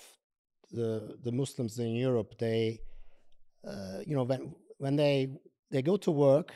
[0.71, 2.80] the the Muslims in Europe, they,
[3.67, 5.30] uh, you know, when when they
[5.71, 6.54] they go to work,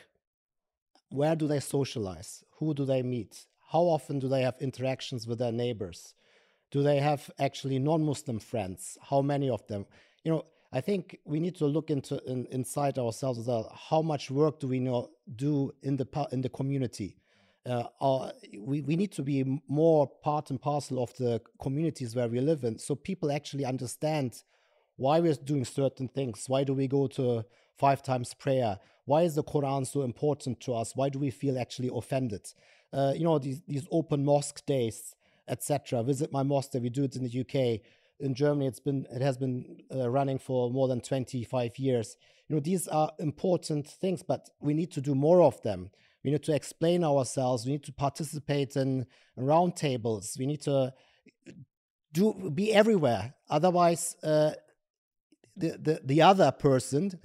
[1.09, 2.43] where do they socialize?
[2.59, 3.45] Who do they meet?
[3.71, 6.13] How often do they have interactions with their neighbors?
[6.73, 9.85] do they have actually non-muslim friends how many of them
[10.23, 10.43] you know
[10.73, 14.59] i think we need to look into in, inside ourselves as well how much work
[14.59, 17.17] do we know do in the in the community
[17.65, 22.27] uh, our, we, we need to be more part and parcel of the communities where
[22.27, 24.43] we live in so people actually understand
[24.97, 27.43] why we're doing certain things why do we go to
[27.77, 31.57] five times prayer why is the quran so important to us why do we feel
[31.57, 32.45] actually offended
[32.91, 35.15] uh, you know these, these open mosque days
[35.47, 36.03] etc.
[36.03, 36.73] Visit my mosque.
[36.75, 37.81] We do it in the UK.
[38.23, 42.15] In Germany, it's been it has been uh, running for more than 25 years.
[42.47, 45.89] You know, these are important things, but we need to do more of them.
[46.23, 47.65] We need to explain ourselves.
[47.65, 49.05] We need to participate in
[49.37, 50.39] roundtables.
[50.39, 50.93] We need to
[52.13, 53.33] do be everywhere.
[53.49, 54.51] Otherwise, uh,
[55.57, 57.19] the, the the other person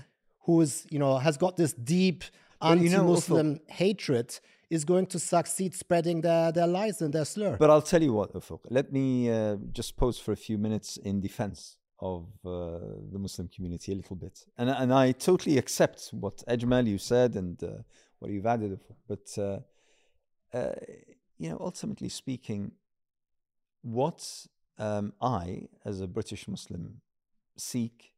[0.46, 2.24] who is you know has got this deep
[2.60, 4.38] But you know, anti-Muslim hatred
[4.70, 7.56] is going to succeed spreading their, their lies and their slur.
[7.58, 10.98] But I'll tell you what, Ufuk, let me uh, just pause for a few minutes
[10.98, 12.78] in defense of uh,
[13.10, 17.34] the Muslim community a little bit, and and I totally accept what Ajmal you said
[17.34, 17.82] and uh,
[18.20, 18.80] what you've added.
[19.08, 19.58] But uh,
[20.56, 20.74] uh,
[21.38, 22.72] you know, ultimately speaking,
[23.82, 24.46] what
[24.78, 27.00] um, I, as a British Muslim,
[27.56, 28.12] seek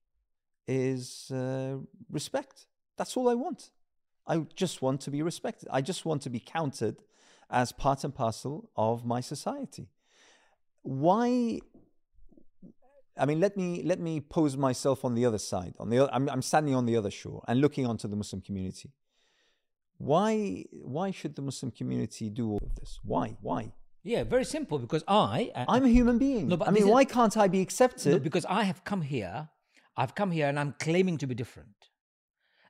[0.66, 1.76] is uh,
[2.10, 2.66] respect.
[2.96, 3.70] That's all I want.
[4.26, 5.68] I just want to be respected.
[5.72, 6.96] I just want to be counted
[7.50, 9.88] as part and parcel of my society.
[10.82, 11.60] Why?
[13.18, 15.74] I mean, let me let me pose myself on the other side.
[15.78, 18.40] On the other, I'm, I'm standing on the other shore and looking onto the Muslim
[18.40, 18.92] community.
[19.98, 23.00] Why why should the Muslim community do all of this?
[23.02, 23.72] Why why?
[24.02, 24.78] Yeah, very simple.
[24.78, 26.48] Because I, uh, I'm a human being.
[26.48, 28.12] No, but I mean, why can't I be accepted?
[28.12, 29.50] no, because I have come here,
[29.96, 31.90] I've come here and I'm claiming to be different.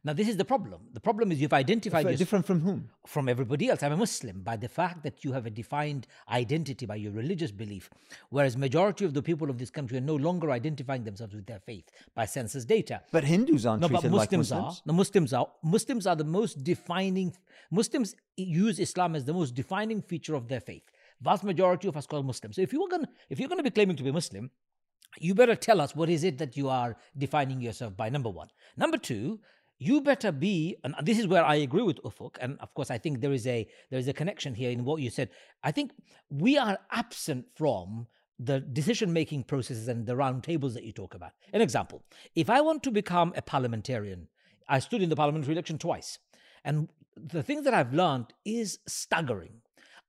[0.03, 0.80] Now, this is the problem.
[0.94, 2.88] The problem is you've identified yourself different from whom?
[3.07, 3.82] from everybody else.
[3.82, 7.51] I'm a Muslim by the fact that you have a defined identity by your religious
[7.51, 7.90] belief,
[8.30, 11.59] whereas majority of the people of this country are no longer identifying themselves with their
[11.61, 13.03] faith by census data.
[13.12, 14.78] But Hindus aren't No, but treated like Muslims, Muslims.
[14.78, 14.82] are.
[14.86, 15.46] No, Muslims are.
[15.62, 17.34] Muslims are the most defining.
[17.70, 20.84] Muslims use Islam as the most defining feature of their faith.
[21.20, 22.57] Vast majority of us call Muslims.
[22.57, 24.51] So if you were going, if you're going to be claiming to be Muslim,
[25.18, 28.09] you better tell us what is it that you are defining yourself by.
[28.09, 28.48] Number one.
[28.78, 29.40] Number two.
[29.83, 32.99] You better be, and this is where I agree with Ufuk, and of course I
[32.99, 35.31] think there is a there is a connection here in what you said.
[35.64, 35.93] I think
[36.28, 38.07] we are absent from
[38.39, 41.33] the decision making processes and the round tables that you talk about.
[41.55, 42.03] An example:
[42.37, 44.28] if I want to become a parliamentarian,
[44.68, 46.18] I stood in the parliamentary election twice,
[46.62, 49.62] and the thing that I've learned is staggering.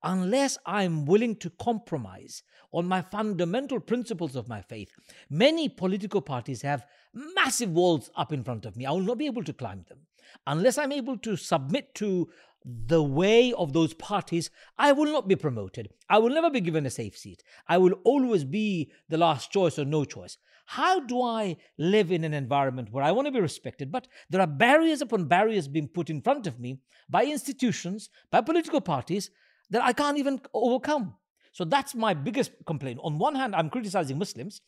[0.04, 4.90] Unless I'm willing to compromise on my fundamental principles of my faith,
[5.30, 8.86] many political parties have massive walls up in front of me.
[8.86, 10.00] I will not be able to climb them.
[10.48, 12.30] Unless I'm able to submit to
[12.64, 15.90] the way of those parties, I will not be promoted.
[16.10, 17.44] I will never be given a safe seat.
[17.68, 20.38] I will always be the last choice or no choice.
[20.66, 24.42] How do I live in an environment where I want to be respected, but there
[24.42, 26.80] are barriers upon barriers being put in front of me
[27.10, 29.32] by institutions, by political parties
[29.72, 31.16] that I can't even overcome?
[31.52, 33.00] So that's my biggest complaint.
[33.04, 34.62] On one hand, I'm criticizing Muslims.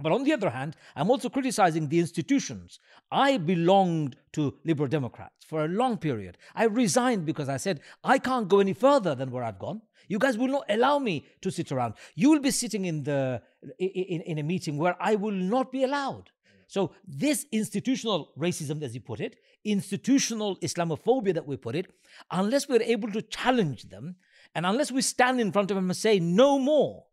[0.00, 2.80] But on the other hand, I'm also criticizing the institutions.
[3.12, 6.36] I belonged to Liberal Democrats for a long period.
[6.54, 9.82] I resigned because I said, I can't go any further than where I've gone.
[10.08, 11.94] You guys will not allow me to sit around.
[12.16, 13.40] You will be sitting in, the,
[13.78, 16.30] in, in a meeting where I will not be allowed.
[16.66, 21.86] So, this institutional racism, as you put it, institutional Islamophobia that we put it,
[22.30, 24.16] unless we're able to challenge them
[24.54, 27.06] and unless we stand in front of them and say, no more,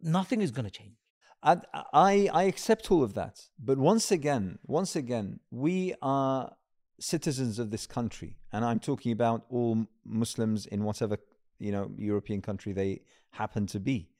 [0.00, 0.96] nothing is going to change.
[1.42, 1.56] I,
[1.92, 6.52] I I accept all of that, but once again, once again, we are
[6.98, 11.16] citizens of this country, and I'm talking about all Muslims in whatever
[11.58, 14.10] you know European country they happen to be.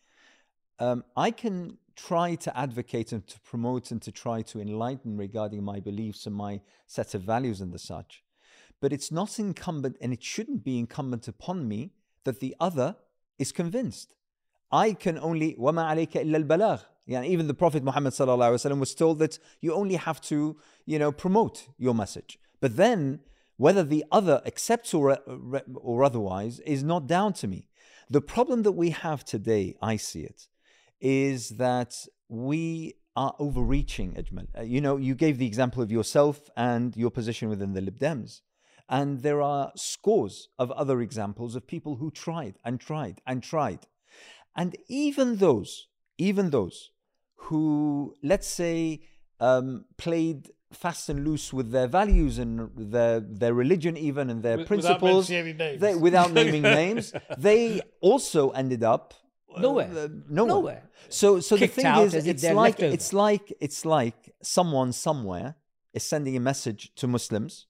[0.78, 5.62] Um, I can try to advocate and to promote and to try to enlighten regarding
[5.62, 8.22] my beliefs and my set of values and the such,
[8.80, 11.92] but it's not incumbent, and it shouldn't be incumbent upon me
[12.23, 12.95] that the other
[13.37, 14.13] is convinced.
[14.71, 16.81] I can only وما عليك إلا البلاغ.
[17.07, 20.57] Yeah, even the Prophet Muhammad sallallahu alaihi wasallam was told that you only have to,
[20.85, 22.39] you know, promote your message.
[22.59, 23.19] But then,
[23.57, 25.17] whether the other accepts or
[25.75, 27.69] or otherwise is not down to me.
[28.09, 30.47] The problem that we have today, I see it,
[30.99, 34.13] is that we are overreaching.
[34.13, 37.81] Ajmal, Uh, you know, you gave the example of yourself and your position within the
[37.81, 38.41] Lib Dems.
[38.98, 43.86] And there are scores of other examples of people who tried and tried and tried.
[44.56, 45.86] And even those,
[46.18, 46.90] even those
[47.44, 49.00] who, let's say,
[49.38, 54.58] um, played fast and loose with their values and their their religion, even and their
[54.58, 55.80] With- principles, mentioning any names.
[55.80, 59.14] they, without naming names, they also ended up
[59.56, 59.88] uh, Nowhere.
[59.88, 60.54] uh, nowhere.
[60.54, 60.82] Nowhere.
[61.08, 65.54] So, so the thing is, it's like it's like it's like someone somewhere
[65.92, 67.66] is sending a message to Muslims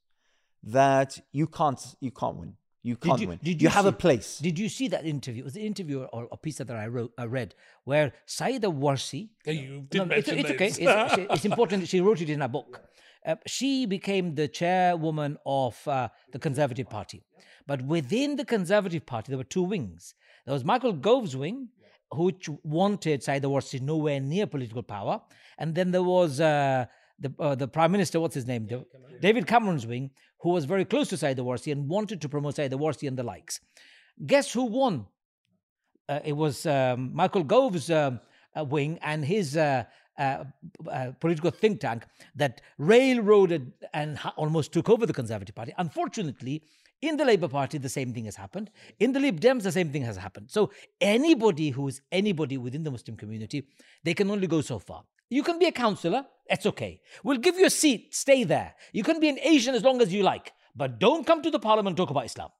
[0.62, 2.54] that you can't you can't win.
[2.82, 3.38] You can't you- win.
[3.42, 4.38] did you, you have a place.
[4.38, 5.42] Did you see that interview?
[5.42, 7.54] It was an interview or a piece that I wrote, I read,
[7.84, 9.28] where Sayeeda Warsi.
[9.44, 10.66] Yeah, you did No, no, it's, it's okay.
[10.68, 11.82] It's, it's- it's important.
[11.82, 12.80] that She wrote it in a book.
[13.26, 17.22] Uh, she became the chairwoman of uh, the Conservative Party.
[17.66, 20.14] But within the Conservative Party, there were two wings.
[20.46, 21.68] There was Michael Gove's wing,
[22.14, 25.20] which wanted Sayeeda Warsi nowhere near political power.
[25.58, 26.86] And then there was uh,
[27.18, 28.64] the, uh, the Prime Minister, what's his name?
[28.66, 29.20] David Cameron.
[29.20, 30.10] David Cameron's wing,
[30.42, 33.22] who was very close to Sayeeda Warsi and wanted to promote Sayeeda Warsi and the
[33.22, 33.60] likes.
[34.26, 35.06] Guess who won?
[36.10, 38.20] uh, it was um, Michael Gove's um,
[38.58, 39.84] uh, wing and his uh,
[40.18, 40.44] uh,
[40.90, 45.72] uh, political think tank that railroaded and ha- almost took over the Conservative Party.
[45.78, 46.62] Unfortunately,
[47.00, 48.70] in the Labour Party, the same thing has happened.
[48.98, 50.50] In the Lib Dems, the same thing has happened.
[50.50, 50.70] So
[51.00, 53.68] anybody who is anybody within the Muslim community,
[54.02, 55.04] they can only go so far.
[55.30, 57.00] You can be a counselor, that's okay.
[57.24, 58.74] We'll give you a seat, stay there.
[58.92, 61.60] You can be an Asian as long as you like, but don't come to the
[61.60, 62.50] parliament and talk about Islam.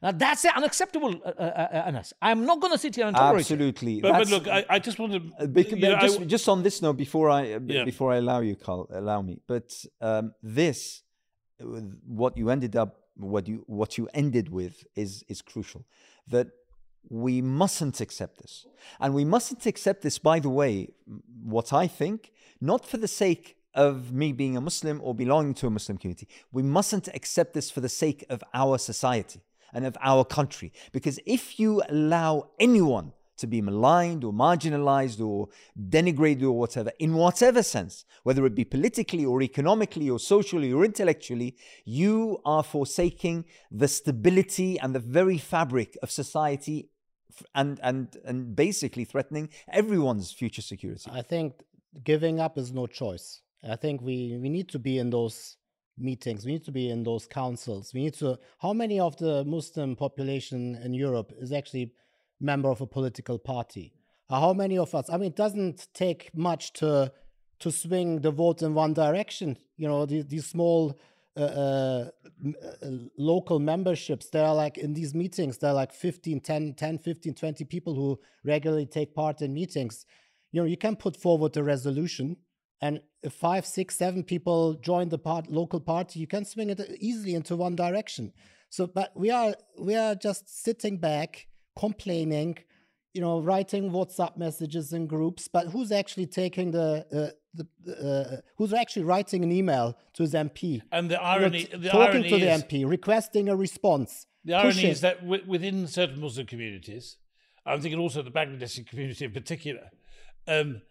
[0.00, 2.12] Now that's unacceptable, uh, uh, uh, Anas.
[2.22, 3.54] I'm not going to sit here and tolerate it.
[3.54, 4.00] Absolutely.
[4.00, 5.20] But, but look, I, I just want to.
[5.40, 7.84] Uh, bec- you know, I just, w- just on this note, before I uh, Yeah.
[7.84, 9.40] before I allow you, Carl, allow me.
[9.48, 11.02] But um, this,
[11.60, 11.64] uh,
[12.06, 15.84] what you ended up, what you what you ended with, is is crucial.
[16.28, 16.46] That
[17.08, 18.66] we mustn't accept this,
[19.00, 20.18] and we mustn't accept this.
[20.18, 20.88] By the way,
[21.42, 25.66] what I think, not for the sake of me being a Muslim or belonging to
[25.66, 29.40] a Muslim community, we mustn't accept this for the sake of our society
[29.72, 30.72] and of our country.
[30.92, 35.48] Because if you allow anyone to be maligned or marginalized or
[35.88, 40.84] denigrated or whatever, in whatever sense, whether it be politically or economically or socially or
[40.84, 46.88] intellectually, you are forsaking the stability and the very fabric of society
[47.54, 51.10] and, and, and basically threatening everyone's future security.
[51.12, 51.62] I think
[52.04, 53.40] giving up is no choice.
[53.68, 55.56] I think we, we need to be in those
[55.98, 56.46] meetings.
[56.46, 57.92] We need to be in those councils.
[57.92, 58.38] We need to.
[58.58, 61.92] How many of the Muslim population in Europe is actually
[62.40, 63.94] member of a political party?
[64.30, 65.10] Uh, How many of us?
[65.10, 67.12] I mean, it doesn't take much to
[67.60, 69.58] to swing the vote in one direction.
[69.76, 70.96] You know, these, these small
[71.38, 72.10] uh, uh,
[72.82, 76.98] uh, local memberships, there are like in these meetings, there are like 15, 10, 10,
[76.98, 80.04] 15, 20 people who regularly take part in meetings.
[80.52, 82.36] You know, you can put forward a resolution,
[82.80, 86.80] and if five, six, seven people join the part, local party, you can swing it
[87.00, 88.32] easily into one direction.
[88.70, 92.58] So, but we are we are just sitting back, complaining,
[93.18, 95.48] you know, writing WhatsApp messages in groups.
[95.48, 100.34] But who's actually taking the uh, the uh, who's actually writing an email to his
[100.34, 100.80] MP?
[100.92, 104.28] and the irony, the talking irony to the is, MP, requesting a response.
[104.44, 107.16] The irony is that within certain Muslim communities,
[107.66, 109.90] I'm thinking also the Bangladeshi community in particular,
[110.46, 110.82] um,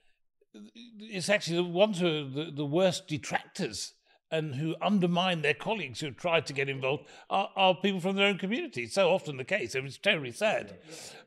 [0.99, 3.93] it's actually the ones who are the, the worst detractors
[4.29, 8.27] and who undermine their colleagues who try to get involved are, are people from their
[8.27, 8.83] own community.
[8.83, 9.73] It's so often the case.
[9.75, 10.77] and It's terribly sad.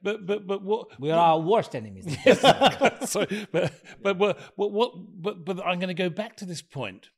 [0.02, 2.06] But but but what We are our worst enemies.
[3.04, 3.72] Sorry, but
[4.02, 4.92] but what what, what
[5.22, 7.08] but but I'm going to go back to this point.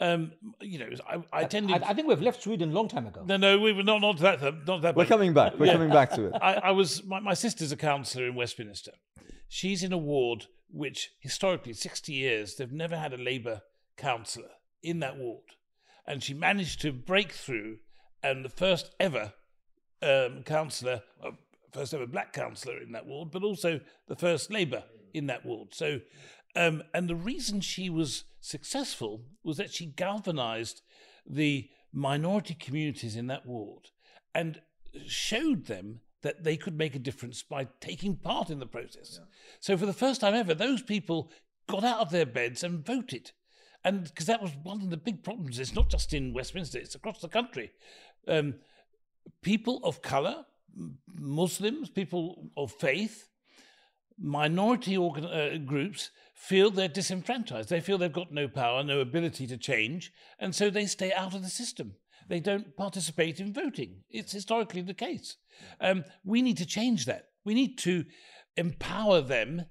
[0.00, 1.82] Um, you know, I, I tended.
[1.82, 3.24] I, I think we've left Sweden a long time ago.
[3.26, 4.94] no, no, we were not not that not that.
[4.94, 5.08] We're point.
[5.08, 5.58] coming back.
[5.58, 5.72] We're Yeah.
[5.72, 6.34] coming back to it.
[6.40, 8.92] I, I was my, my sister's a councillor in Westminster.
[9.48, 13.62] She's in a ward which historically, sixty years, they've never had a Labour
[13.96, 14.50] councillor
[14.82, 15.56] in that ward,
[16.06, 17.78] and she managed to break through,
[18.22, 19.32] and the first ever
[20.02, 21.30] um, councillor, uh,
[21.72, 25.74] first ever black councillor in that ward, but also the first Labour in that ward.
[25.74, 26.00] So,
[26.56, 30.82] um, and the reason she was successful was that she galvanised
[31.26, 33.90] the minority communities in that ward
[34.34, 34.60] and
[35.06, 39.20] showed them that they could make a difference by taking part in the process.
[39.60, 41.30] So, for the first time ever, those people
[41.68, 43.32] got out of their beds and voted.
[43.88, 46.94] And because that was one of the big problems, it's not just in Westminster, it's
[46.94, 47.70] across the country.
[48.26, 48.56] Um,
[49.40, 50.44] people of color,
[51.18, 53.30] Muslims, people of faith,
[54.18, 57.70] minority organ- uh, groups feel they're disenfranchised.
[57.70, 61.34] They feel they've got no power, no ability to change, and so they stay out
[61.34, 61.94] of the system.
[62.28, 64.02] They don't participate in voting.
[64.10, 65.38] It's historically the case.
[65.80, 67.28] Um, we need to change that.
[67.42, 68.04] We need to
[68.54, 69.64] empower them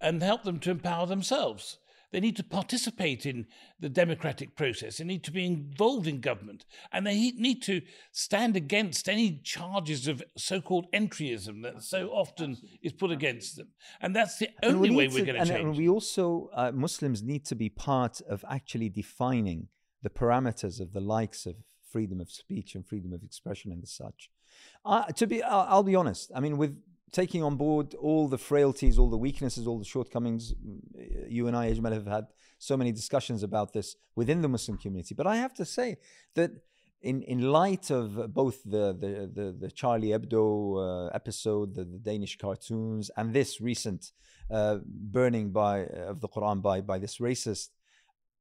[0.00, 1.76] and help them to empower themselves.
[2.10, 3.46] They need to participate in
[3.78, 4.96] the democratic process.
[4.96, 6.64] They need to be involved in government.
[6.92, 7.82] And they need to
[8.12, 13.68] stand against any charges of so called entryism that so often is put against them.
[14.00, 15.64] And that's the And we only way we're to- going to change.
[15.64, 19.68] And we also, uh, Muslims need to be part of actually defining
[20.02, 21.56] the parameters of the likes of
[21.90, 24.30] freedom of speech and freedom of expression and such.
[24.84, 26.30] Uh, to be, I'll, I'll be honest.
[26.34, 26.76] I mean, with
[27.12, 30.80] taking on board all the frailties, all the weaknesses, all the shortcomings, mm,
[31.28, 32.26] you and I, Ajmal, have had
[32.58, 35.14] so many discussions about this within the Muslim community.
[35.14, 35.96] But I have to say
[36.34, 36.50] that
[37.00, 41.98] in, in light of both the, the, the, the Charlie Hebdo uh, episode, the, the
[41.98, 44.12] Danish cartoons, and this recent
[44.50, 47.68] uh, burning by of the Quran by, by this racist,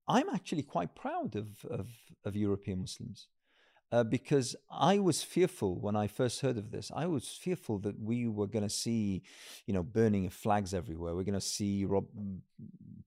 [0.07, 1.88] I'm actually quite proud of, of,
[2.24, 3.28] of European Muslims.
[3.90, 6.92] Uh, because I was fearful when I first heard of this.
[6.94, 9.24] I was fearful that we were going to see,
[9.66, 11.16] you know, burning of flags everywhere.
[11.16, 12.08] We're going to see rob-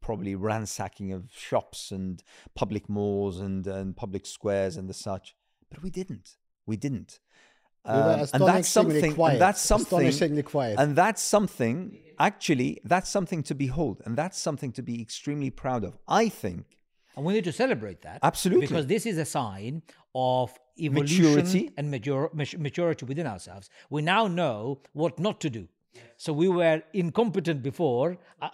[0.01, 2.23] probably ransacking of shops and
[2.55, 5.35] public malls and, and public squares and the such.
[5.71, 6.37] But we didn't.
[6.65, 7.21] We didn't.
[7.85, 9.15] We Um, and that's something.
[9.15, 9.33] quiet.
[9.35, 10.07] And that's something.
[10.07, 10.79] Astonishingly quiet.
[10.79, 11.99] And that's something.
[12.19, 15.99] Actually, that's something to behold, and that's something to be extremely proud of.
[16.07, 16.65] I think
[17.17, 18.21] And we need to celebrate that.
[18.23, 18.67] Absolutely.
[18.67, 19.83] Because this is a sign
[20.15, 20.53] of
[20.85, 21.71] evolution Maturity.
[21.77, 23.71] and mature, maturity within ourselves.
[23.91, 25.69] We now know what not to do.
[26.17, 28.19] So we were incompetent before.
[28.41, 28.49] Uh,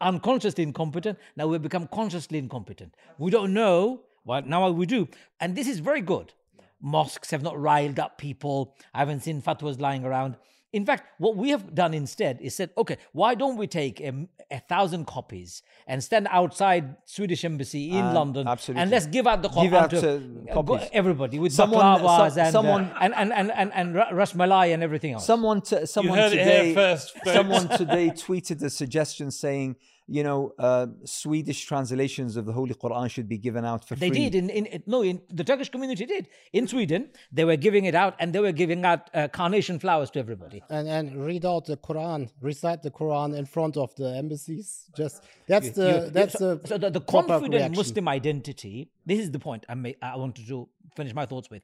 [0.00, 1.18] unconsciously incompetent.
[1.36, 2.94] Now we've become consciously incompetent.
[3.18, 4.02] We don't know.
[4.24, 5.08] Well, now we do.
[5.40, 6.32] And this is very good.
[6.80, 8.76] Mosques have not riled up people.
[8.94, 10.36] I haven't seen fatwas lying around.
[10.72, 14.12] In fact, what we have done instead is said, okay, why don't we take a,
[14.50, 18.82] a thousand copies and stand outside Swedish embassy in Uh, London absolutely.
[18.82, 20.18] and let's give out the Give out, to uh,
[20.50, 20.88] uh, copies.
[20.92, 24.82] everybody with Someone- baklavas so- and, uh, and, and, and, and, and ra- Malai and
[24.82, 25.24] everything else.
[25.24, 27.32] Someone, t- someone heard it today, here first, folks.
[27.32, 29.76] someone today tweeted a suggestion saying,
[30.16, 34.08] you know, uh, Swedish translations of the Holy Quran should be given out for They
[34.08, 34.18] free.
[34.30, 36.28] did in, in in- no in the Turkish community did
[36.58, 37.02] in Sweden
[37.38, 40.62] they were giving it out and they were giving out uh, carnation flowers to everybody.
[40.70, 44.66] and and read out the Quran, recite the Quran in front of the embassies.
[45.02, 45.16] Just
[45.52, 47.76] that's the You- you- that's so, the so the, the confident reaction.
[47.82, 48.76] Muslim identity.
[49.10, 50.58] This is the point I may, I wanted to
[50.96, 51.62] finish my thoughts with.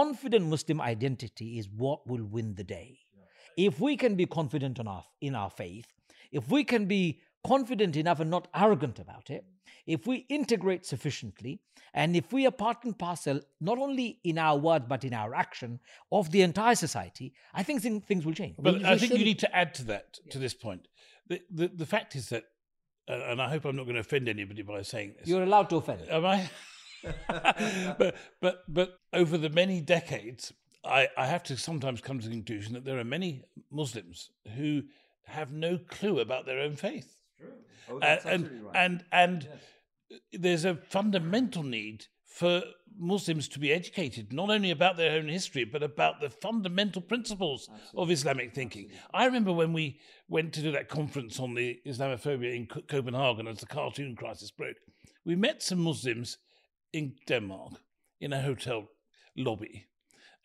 [0.00, 2.90] Confident Muslim identity is what will win the day.
[3.56, 5.86] If we can be confident enough in our faith,
[6.30, 7.02] if we can be
[7.46, 9.44] confident enough and not arrogant about it,
[9.86, 11.60] if we integrate sufficiently,
[11.94, 15.34] and if we are part and parcel, not only in our word but in our
[15.34, 15.80] action
[16.12, 18.56] of the entire society, I think things will change.
[18.58, 20.88] But We- I we think you shouldn't- need to add to that, to this point.
[21.28, 22.44] The, the, the fact is that,
[23.08, 25.28] uh, and I hope I'm not going to offend anybody by saying this.
[25.28, 26.02] You're allowed to offend.
[26.10, 26.50] Am I?
[27.28, 30.52] but but but over the many decades,
[30.84, 34.82] I, I have to sometimes come to the conclusion that there are many Muslims who
[35.26, 37.14] have no clue about their own faith.
[37.90, 39.48] Oh, and and, and and
[40.32, 42.62] there's a fundamental need for
[42.98, 47.68] Muslims to be educated not only about their own history but about the fundamental principles
[47.96, 48.90] of Islamic thinking.
[49.14, 53.46] I remember when we went to do that conference on the Islamophobia in Co- Copenhagen
[53.48, 54.76] as the cartoon crisis broke.
[55.24, 56.38] We met some Muslims
[56.92, 57.74] in Denmark
[58.20, 58.88] in a hotel
[59.36, 59.86] lobby,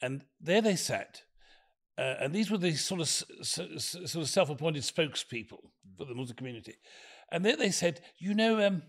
[0.02, 1.24] and there they sat.
[1.98, 5.60] Uh, and these were the sort of sort of self-appointed spokespeople
[5.98, 6.76] for the Muslim community,
[7.32, 8.82] and there they said, you know, um,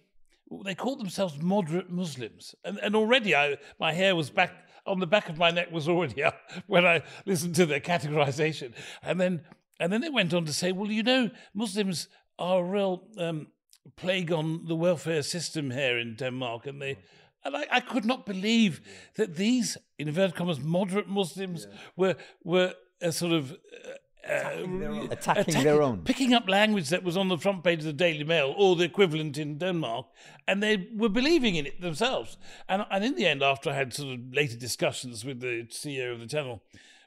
[0.64, 4.52] they called themselves moderate Muslims, and and already I my hair was back
[4.86, 8.72] on the back of my neck was already up when I listened to their categorization,
[9.02, 9.42] and then
[9.80, 13.48] and then they went on to say, well, you know, Muslims are a real um,
[13.96, 16.98] plague on the welfare system here in Denmark, and they.
[17.46, 18.80] And I, I could not believe
[19.16, 22.72] that these, in inverted commas, moderate Muslims were were
[23.04, 26.02] a sort of uh, uh, Attacking their own.
[26.02, 28.84] picking up language that was on the front page of the Daily Mail or the
[28.84, 30.06] equivalent in Denmark,
[30.48, 32.38] and they were believing in it themselves.
[32.68, 36.12] And, and in the end, after I had sort of later discussions with the CEO
[36.12, 36.62] of the channel,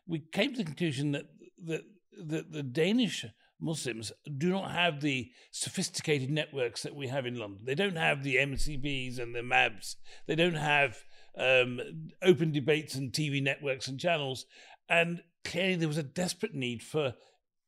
[0.05, 1.25] we came to the conclusion that
[1.65, 1.81] that,
[2.17, 3.25] that the Danish
[3.59, 7.61] Muslims do not have the sophisticated networks that we have in London.
[7.63, 9.95] They don't have the MCBs and the MABs.
[10.27, 10.97] They don't have
[11.35, 11.79] um,
[12.21, 14.45] open debates and TV networks and channels.
[14.87, 17.15] And clearly, there was a desperate need for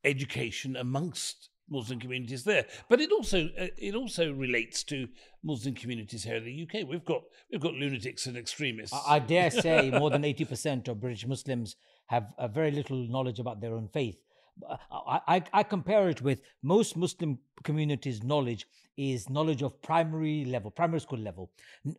[0.03, 2.65] education amongst Muslim communities there.
[2.89, 5.07] But it also uh, it also relates to
[5.43, 6.87] Muslim communities here in the UK.
[6.87, 7.21] We've got
[7.51, 8.95] we've got lunatics and extremists.
[8.95, 11.75] I I dare say more than 80% of British Muslims
[12.07, 14.17] have uh, very little knowledge about their own faith.
[14.67, 18.65] Uh, I, I, I compare it with most Muslim communities' knowledge
[18.97, 21.51] is knowledge of primary level, primary school level.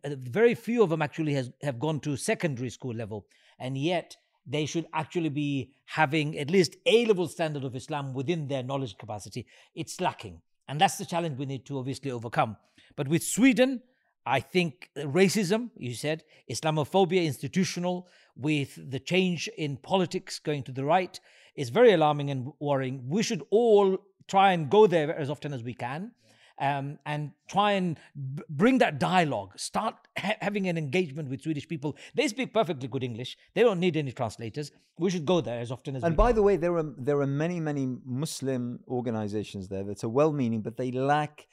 [0.03, 3.25] Uh, Very few of them actually has, have gone to secondary school level,
[3.57, 8.47] and yet they should actually be having at least A level standard of Islam within
[8.47, 9.45] their knowledge capacity.
[9.75, 10.41] It's lacking.
[10.67, 12.57] And that's the challenge we need to obviously overcome.
[12.95, 13.81] But with Sweden,
[14.25, 20.85] I think racism, you said, Islamophobia, institutional, with the change in politics going to the
[20.85, 21.19] right,
[21.55, 23.03] is very alarming and worrying.
[23.07, 26.11] We should all try and go there as often as we can.
[26.69, 27.97] Um, and try and
[28.37, 29.51] b- bring that dialogue.
[29.57, 29.95] Start
[30.25, 31.91] ha- having an engagement with Swedish people.
[32.13, 33.31] They speak perfectly good English.
[33.55, 34.67] They don't need any translators.
[35.03, 37.31] We should go there as often as And by the way, there are there are
[37.45, 37.85] many many
[38.25, 41.47] Muslim organizations there that are well-meaning, but they lack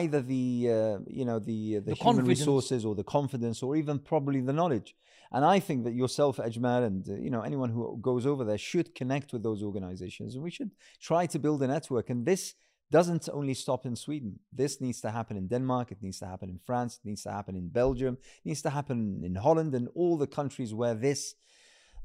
[0.00, 0.44] either the
[0.76, 2.28] uh, you know the uh, the, The human confidence.
[2.38, 4.90] resources or the confidence or even probably the knowledge.
[5.34, 8.58] And I think that yourself, Ajmal, and uh, you know anyone who goes over there
[8.70, 10.70] should connect with those organizations, and we should
[11.08, 12.06] try to build a network.
[12.12, 12.42] And this
[12.92, 14.38] doesn't only stop in Sweden.
[14.52, 15.90] This needs to happen in Denmark.
[15.90, 17.00] It needs to happen in France.
[17.02, 18.18] It needs to happen in Belgium.
[18.44, 21.34] It needs to happen in Holland and all the countries where this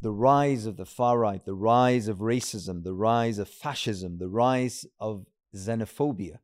[0.01, 4.29] the rise of the far right, the rise of racism, the rise of fascism, the
[4.29, 5.25] rise of
[5.55, 6.37] xenophobia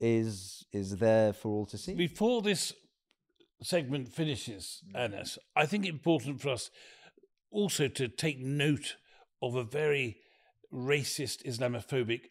[0.00, 1.94] is is there for all to see.
[1.94, 2.72] Before this
[3.62, 4.98] segment finishes, mm.
[4.98, 6.70] Anas, I think it's important for us
[7.50, 8.96] also to take note
[9.42, 10.18] of a very
[10.72, 12.30] racist Islamophobic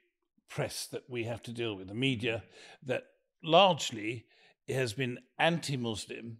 [0.53, 2.43] press that we have to deal with, the media
[2.85, 3.03] that
[3.43, 4.25] largely
[4.69, 6.37] has been anti Muslim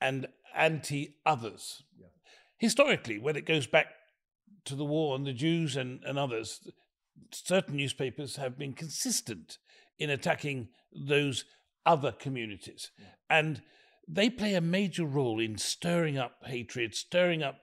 [0.00, 1.82] and anti others.
[2.58, 3.86] Historically, when it goes back
[4.64, 6.60] to the war on the Jews and, and others,
[7.30, 9.58] certain newspapers have been consistent
[9.98, 11.44] in attacking those
[11.84, 12.90] other communities.
[13.30, 13.62] And
[14.08, 17.60] they play a major role in stirring up hatred, stirring up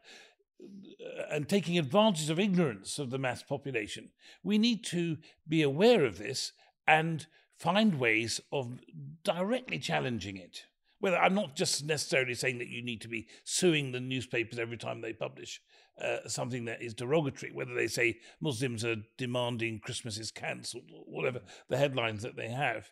[1.29, 4.09] and taking advantage of ignorance of the mass population.
[4.43, 6.53] We need to be aware of this
[6.87, 7.25] and
[7.57, 8.79] find ways of
[9.23, 10.63] directly challenging it.
[10.99, 14.77] Well, I'm not just necessarily saying that you need to be suing the newspapers every
[14.77, 15.61] time they publish
[16.01, 21.03] uh, something that is derogatory, whether they say Muslims are demanding Christmas is cancelled or
[21.05, 22.89] whatever the headlines that they have.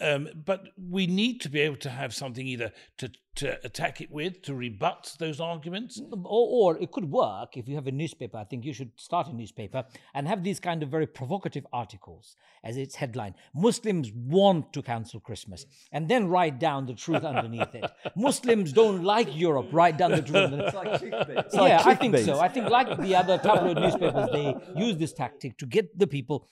[0.00, 4.10] Um, but we need to be able to have something either to, to attack it
[4.10, 6.00] with, to rebut those arguments.
[6.12, 8.36] Or, or it could work if you have a newspaper.
[8.36, 12.36] I think you should start a newspaper and have these kind of very provocative articles
[12.62, 13.34] as its headline.
[13.54, 17.90] Muslims want to cancel Christmas, and then write down the truth underneath it.
[18.16, 19.68] Muslims don't like Europe.
[19.72, 20.52] Write down the truth.
[20.52, 22.38] It's like It's yeah, like I think so.
[22.38, 26.48] I think like the other tabloid newspapers, they use this tactic to get the people.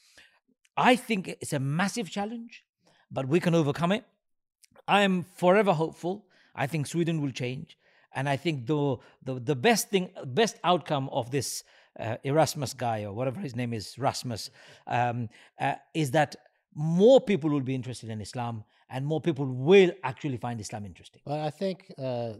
[0.76, 2.64] I think it's a massive challenge
[3.10, 4.04] but we can overcome it.
[4.86, 6.26] I am forever hopeful.
[6.54, 7.78] I think Sweden will change,
[8.14, 11.64] and I think the the, the best thing, best outcome of this
[11.98, 14.50] uh, Erasmus guy or whatever his name is, Rasmus,
[14.86, 15.28] um,
[15.60, 16.36] uh, is that
[16.74, 21.22] more people will be interested in Islam, and more people will actually find Islam interesting.
[21.24, 22.34] Well, I think uh,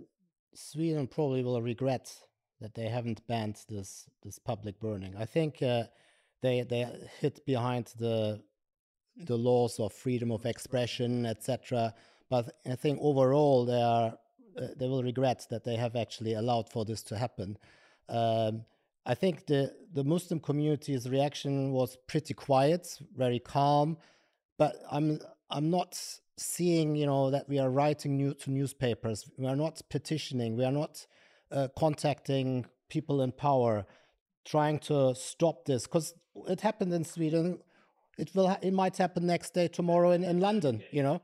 [0.55, 2.12] Sweden probably will regret
[2.61, 5.15] that they haven't banned this this public burning.
[5.17, 5.85] I think uh,
[6.43, 6.87] they they
[7.21, 8.43] hid behind the
[9.17, 11.95] the laws of freedom of expression, etc.
[12.29, 14.19] But I think overall they are
[14.57, 17.59] uh, they will regret that they have actually allowed for this to happen.
[18.09, 18.65] Um,
[19.07, 23.99] I think the the Muslim community's reaction was pretty quiet, very calm,
[24.59, 26.01] but I'm I'm not
[26.37, 29.29] seeing you know that we are writing new to newspapers.
[29.37, 30.57] We are not petitioning.
[30.57, 31.07] We are not
[31.53, 33.87] uh, contacting people in power,
[34.45, 36.15] trying to stop this because
[36.49, 37.59] it happened in Sweden
[38.19, 41.21] it will ha- it might happen next day tomorrow in, in london you know